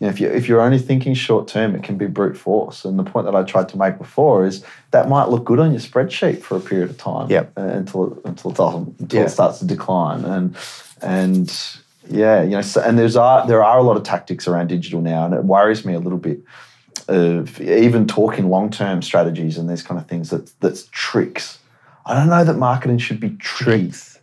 [0.00, 2.84] you know, if you if you're only thinking short term, it can be brute force.
[2.84, 5.70] And the point that I tried to make before is that might look good on
[5.70, 7.52] your spreadsheet for a period of time, yep.
[7.56, 10.24] Uh, until until it doesn't, until it starts to decline.
[10.24, 10.56] And
[11.02, 11.52] and
[12.10, 15.00] yeah, you know, so, and there's are there are a lot of tactics around digital
[15.00, 16.40] now, and it worries me a little bit
[17.08, 21.58] of even talking long term strategies and these kind of things that that's tricks.
[22.06, 24.18] I don't know that marketing should be tricks,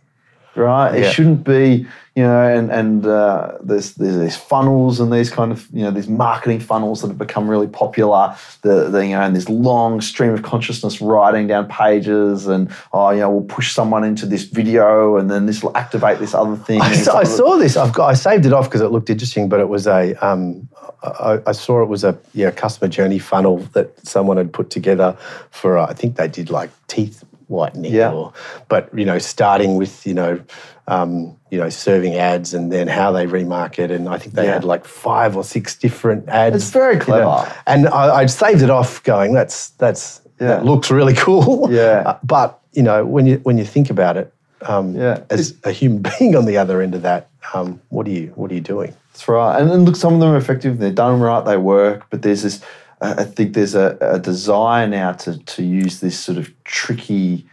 [0.54, 0.92] right?
[0.92, 1.06] Yeah.
[1.06, 1.86] It shouldn't be
[2.16, 5.90] you know, and and uh, there's there's these funnels and these kind of you know
[5.90, 8.34] these marketing funnels that have become really popular.
[8.62, 13.10] The, the you know and this long stream of consciousness writing down pages and oh
[13.10, 16.56] you know we'll push someone into this video and then this will activate this other
[16.56, 16.80] thing.
[16.80, 17.76] I, saw, I saw this.
[17.76, 20.66] I've got I saved it off because it looked interesting, but it was a um,
[21.02, 25.18] I, I, saw it was a yeah customer journey funnel that someone had put together
[25.50, 28.12] for uh, I think they did like teeth whitening yeah.
[28.12, 28.32] or
[28.68, 30.42] but you know starting with you know
[30.88, 34.54] um, you know serving ads and then how they remarket and I think they yeah.
[34.54, 36.56] had like five or six different ads.
[36.56, 37.22] It's very clever.
[37.22, 40.48] You know, and I, I saved it off going that's that's yeah.
[40.48, 41.70] that looks really cool.
[41.76, 42.02] Yeah.
[42.06, 44.32] Uh, but you know when you when you think about it,
[44.62, 45.22] um, yeah.
[45.30, 48.50] as a human being on the other end of that, um, what are you what
[48.50, 48.94] are you doing?
[49.12, 49.60] That's right.
[49.60, 50.78] And, and look, some of them are effective.
[50.78, 51.44] They're done right.
[51.44, 52.06] They work.
[52.10, 52.62] But there's this
[53.00, 57.46] I think there's a, a, desire now to, to use this sort of tricky,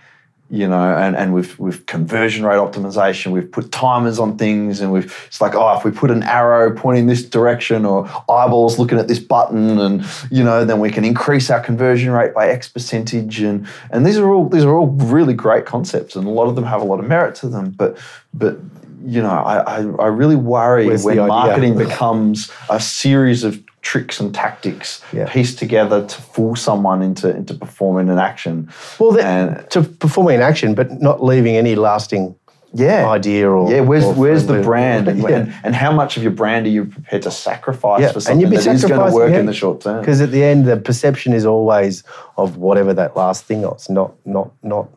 [0.49, 4.93] you know, and, and with, with conversion rate optimization, we've put timers on things and
[4.93, 8.97] we've, it's like, oh, if we put an arrow pointing this direction or eyeballs looking
[8.97, 12.69] at this button and, you know, then we can increase our conversion rate by X
[12.69, 13.41] percentage.
[13.41, 16.55] And, and these are all, these are all really great concepts and a lot of
[16.55, 17.97] them have a lot of merit to them, but,
[18.33, 18.57] but,
[19.05, 24.19] you know, I, I, I really worry Where's when marketing becomes a series of tricks
[24.19, 25.29] and tactics yeah.
[25.29, 28.71] pieced together to fool someone into into performing an action.
[28.97, 32.35] Well, that, and, to performing an action, but not leaving any lasting
[32.73, 33.07] yeah.
[33.07, 33.81] idea or yeah.
[33.81, 35.29] Where's or where's the brand and, yeah.
[35.29, 38.11] and, and how much of your brand are you prepared to sacrifice yeah.
[38.11, 39.39] for something that is going to work yeah.
[39.39, 39.99] in the short term?
[39.99, 42.03] Because at the end, the perception is always
[42.37, 44.89] of whatever that last thing is not not not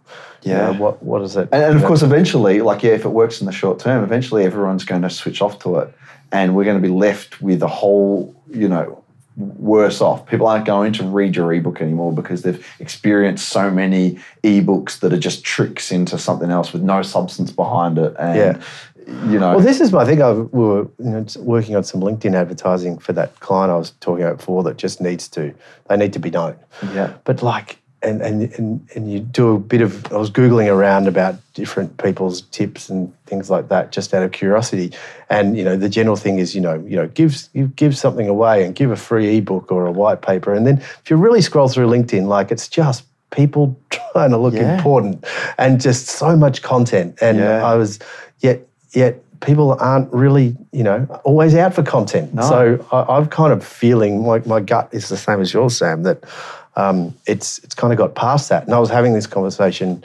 [0.42, 0.78] You know, Yeah.
[0.78, 1.48] what what is it?
[1.52, 4.44] And, and of course, eventually, like yeah, if it works in the short term, eventually
[4.44, 5.92] everyone's going to switch off to it,
[6.32, 9.02] and we're going to be left with a whole, you know,
[9.36, 10.26] worse off.
[10.26, 15.12] People aren't going to read your ebook anymore because they've experienced so many ebooks that
[15.12, 18.58] are just tricks into something else with no substance behind it, and Yeah.
[19.30, 20.22] you know, Well, this is my thing.
[20.22, 23.90] I we were you know, working on some LinkedIn advertising for that client I was
[24.00, 25.52] talking about before that just needs to,
[25.88, 26.56] they need to be known.
[26.94, 30.70] yeah, But like, and, and, and, and you do a bit of, I was Googling
[30.72, 34.92] around about different people's tips and things like that just out of curiosity.
[35.30, 38.28] And, you know, the general thing is, you know, you know, give, you give something
[38.28, 40.52] away and give a free ebook or a white paper.
[40.54, 43.78] And then if you really scroll through LinkedIn, like it's just people
[44.12, 44.76] trying to look Yeah.
[44.76, 45.24] important
[45.58, 47.18] and just so much content.
[47.20, 47.64] And Yeah.
[47.64, 47.98] I was,
[48.40, 48.60] yet,
[48.92, 52.34] yet people aren't really, you know, always out for content.
[52.34, 52.42] No.
[52.42, 56.02] So I, I'm kind of feeling like my gut is the same as yours, Sam,
[56.04, 56.24] that
[56.76, 58.64] um, it's it's kind of got past that.
[58.64, 60.04] And I was having this conversation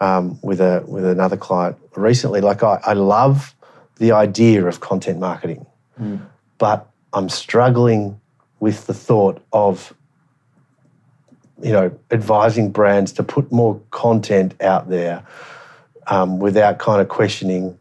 [0.00, 2.40] um, with a with another client recently.
[2.40, 3.54] Like I, I love
[3.96, 5.66] the idea of content marketing,
[6.58, 8.20] but I'm struggling
[8.60, 9.92] with the thought of
[11.62, 15.24] you know advising brands to put more content out there
[16.06, 17.78] um, without kind of questioning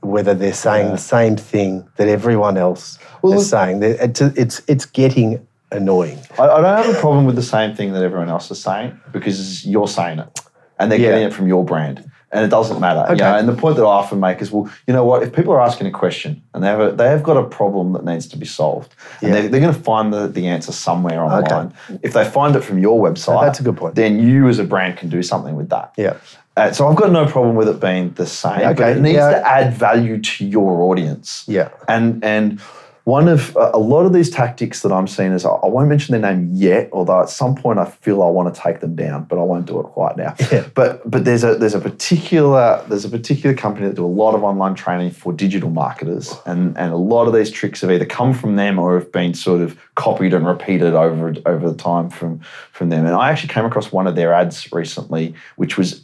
[0.00, 0.92] whether they're saying Yeah.
[0.92, 3.82] the same thing that everyone else Well, is saying.
[3.84, 6.18] It's, it's, it's getting annoying.
[6.38, 8.98] I, I don't have a problem with the same thing that everyone else is saying
[9.12, 10.40] because you're saying it
[10.78, 11.10] and they're Yeah.
[11.10, 12.08] getting it from your brand.
[12.34, 13.00] And it doesn't matter.
[13.08, 13.24] You Okay.
[13.24, 15.22] know, and the point that I often make is, well, you know what?
[15.22, 17.92] If people are asking a question and they have, a, they have got a problem
[17.92, 19.34] that needs to be solved, and Yeah.
[19.40, 21.66] they're, they're going to find the, the answer somewhere online.
[21.66, 21.98] Okay.
[22.02, 23.96] If they find it from your website, That's a good point.
[23.96, 25.92] then you as a brand can do something with that.
[25.98, 26.14] Yeah.
[26.56, 29.30] Uh, so I've got no problem with it being the same, but it needs yeah.
[29.30, 31.44] to add value to your audience.
[31.46, 31.68] Yeah.
[31.88, 32.60] And and
[33.04, 36.12] one of a lot of these tactics that I'm seeing is I I won't mention
[36.12, 39.24] their name yet, although at some point I feel I want to take them down,
[39.24, 40.34] but I won't do it quite now.
[40.52, 40.68] Yeah.
[40.74, 44.34] But but there's a there's a particular there's a particular company that do a lot
[44.34, 48.06] of online training for digital marketers, and and a lot of these tricks have either
[48.06, 52.08] come from them or have been sort of copied and repeated over over the time
[52.08, 52.40] from
[52.70, 53.04] from them.
[53.04, 56.02] And I actually came across one of their ads recently, which was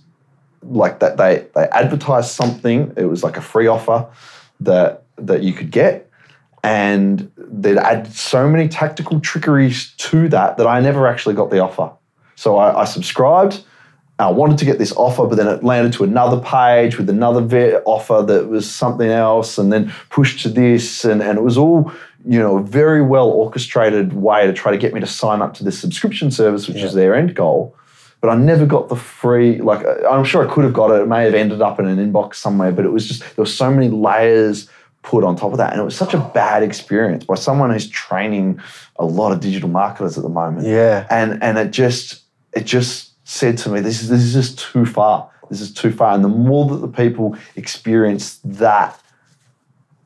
[0.63, 2.93] like that they they advertised something.
[2.97, 4.07] It was like a free offer
[4.61, 6.08] that that you could get,
[6.65, 11.61] and they'd add so many tactical trickeries to that that I never actually got the
[11.61, 11.91] offer.
[12.37, 13.65] So I, I subscribed.
[14.21, 17.41] I wanted to get this offer, but then it landed to another page with another
[17.41, 21.57] ve- offer that was something else, and then pushed to this, and, and it was
[21.57, 21.93] all
[22.27, 25.55] you know a very well orchestrated way to try to get me to sign up
[25.55, 27.77] to this subscription service, which is their end goal
[28.21, 29.61] but I never got the free.
[29.61, 31.03] Like I'm sure I could have got it.
[31.03, 33.47] It may have ended up in an inbox somewhere, but it was just there were
[33.47, 34.69] so many layers
[35.03, 37.89] put on top of that, and it was such a bad experience by someone who's
[37.89, 38.61] training
[38.97, 40.67] a lot of digital marketers at the moment.
[40.67, 41.07] Yeah.
[41.11, 42.23] and and it just
[42.53, 45.31] it just said to me, this is this is just too far.
[45.51, 49.01] This is too far, and the more that the people experience that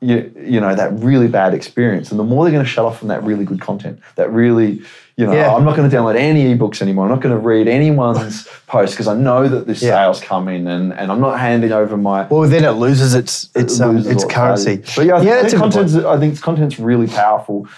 [0.02, 2.98] you, you know that really bad experience and the more they're going to shut off
[2.98, 4.82] from that really good content that really
[5.16, 5.54] you know Yeah.
[5.54, 8.94] i'm not going to download any ebooks anymore i'm not going to read anyone's post
[8.94, 9.90] because i know that this Yeah.
[9.96, 13.80] sales coming and, and i'm not handing over my Well, then it loses its its
[13.80, 14.76] um, loses its currency.
[14.76, 14.92] value.
[14.96, 15.94] but yeah, I think, a good content's.
[15.94, 17.68] I think content's really powerful.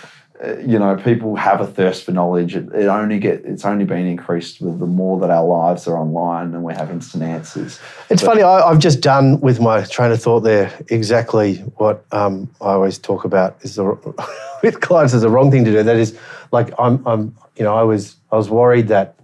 [0.43, 2.57] Uh, you know, people have a thirst for knowledge.
[2.57, 5.97] It, it only get it's only been increased with the more that our lives are
[5.97, 7.79] online and we have instant answers.
[8.11, 8.43] It's funny.
[8.43, 12.99] I, I've just done with my train of thought there exactly what um, I always
[12.99, 13.85] talk about is the
[14.65, 15.83] with clients is the wrong thing to do.
[15.85, 16.19] That is,
[16.51, 19.15] like I'm, I'm, you know, I was, I was worried that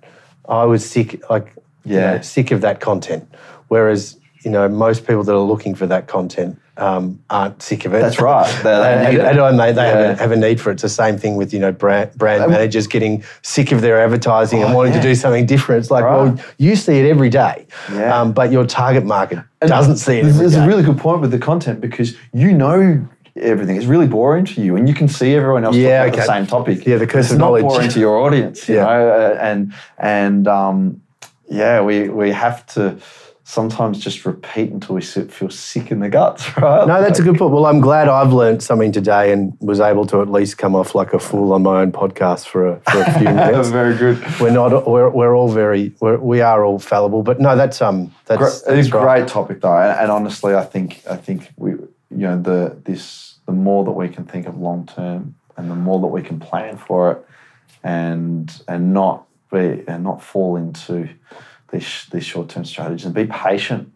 [0.49, 1.53] I was sick, like,
[1.85, 2.21] you know, Yeah.
[2.21, 3.29] sick of that content.
[3.67, 7.95] Whereas, you know, most people that are looking for that content um, aren't sick of
[7.95, 8.01] it.
[8.01, 8.47] That's right.
[8.57, 10.75] They- they and, and- and they, they have, a, have a need for it.
[10.75, 14.63] It's the same thing with, you know, brand, brand managers getting sick of their advertising
[14.63, 15.01] and Oh, wanting yeah.
[15.03, 15.81] to do something different.
[15.83, 16.17] It's like, Right.
[16.17, 18.19] well, you see it every day, Yeah.
[18.19, 20.23] um, but your target market doesn't see it.
[20.25, 23.07] There's, every a really good point with the content because you know
[23.37, 23.77] everything.
[23.77, 26.47] It's really boring to you, and you can see everyone else Yeah, about the same
[26.47, 26.87] topic.
[26.87, 28.85] Yeah, the curse it's of not boring to your audience, you Yeah.
[28.85, 31.01] know, uh, and and um,
[31.49, 32.97] yeah, we we have to
[33.51, 36.87] sometimes just repeat until we sit, feel sick in the guts, right?
[36.87, 37.53] No, that's a good point.
[37.53, 40.95] Well, I'm glad I've learned something today and was able to at least come off
[40.95, 43.69] like a fool on my own podcast for a, for a few minutes.
[43.71, 44.23] very good.
[44.41, 44.87] We're not.
[44.87, 45.93] We're, we're all very.
[46.01, 47.25] We're, we are all fallible.
[47.25, 48.15] But no, that's um.
[48.27, 49.19] That's, Great, it's that's a right.
[49.19, 53.39] great topic though, and, and honestly, I think I think we you know the this
[53.47, 56.39] the more that we can think of long term, and the more that we can
[56.39, 57.27] plan for it,
[57.83, 61.09] and and not be and not fall into
[61.73, 63.93] these these short term strategies, and be patient.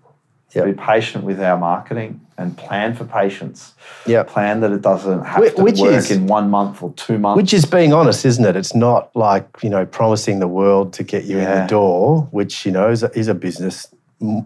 [0.55, 0.65] Yep.
[0.67, 3.75] Be patient with our marketing and plan for patience.
[4.07, 4.29] Yep.
[4.29, 7.19] Plan that it doesn't have Whi- to which work is- in one month or two
[7.19, 7.37] months.
[7.43, 8.55] Which is being honest, isn't it?
[8.55, 12.65] It's not like you know promising the world to get you in the door, which
[12.65, 13.89] you know is a, is a business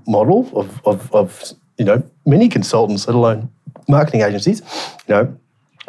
[0.07, 3.51] model of, of, of you know many consultants, let alone
[3.87, 4.62] marketing agencies.
[5.07, 5.37] You know,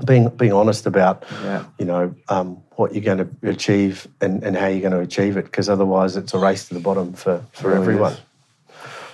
[0.05, 1.65] being being honest about Yeah.
[1.77, 5.35] you know um, what you're going to achieve and, and how you're going to achieve
[5.37, 8.13] it, because otherwise it's a race to the bottom for for Really everyone.
[8.13, 8.19] is.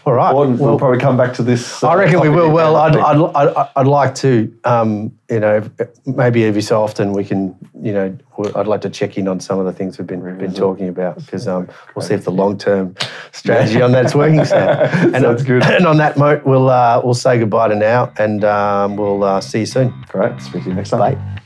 [0.05, 0.33] All right.
[0.33, 1.83] We'll, we'll probably come back to this.
[1.83, 2.51] uh, I reckon we will.
[2.51, 2.95] Well, I'd.
[2.95, 5.67] I'd, I'd, I'd like to, um, you know,
[6.05, 8.15] maybe every so often we can, you know,
[8.55, 11.17] I'd like to check in on some of the things we've been been talking about
[11.17, 12.95] because um, we'll see if the long term
[13.31, 14.45] strategy on that's working.
[14.45, 15.63] So, and, Sounds good.
[15.75, 19.41] And on that note, we'll uh, we'll say goodbye to now, and um, we'll uh,
[19.41, 19.91] see you soon.
[20.09, 20.39] Great.
[20.39, 20.99] Speak to you next time.
[20.99, 21.41] Bye.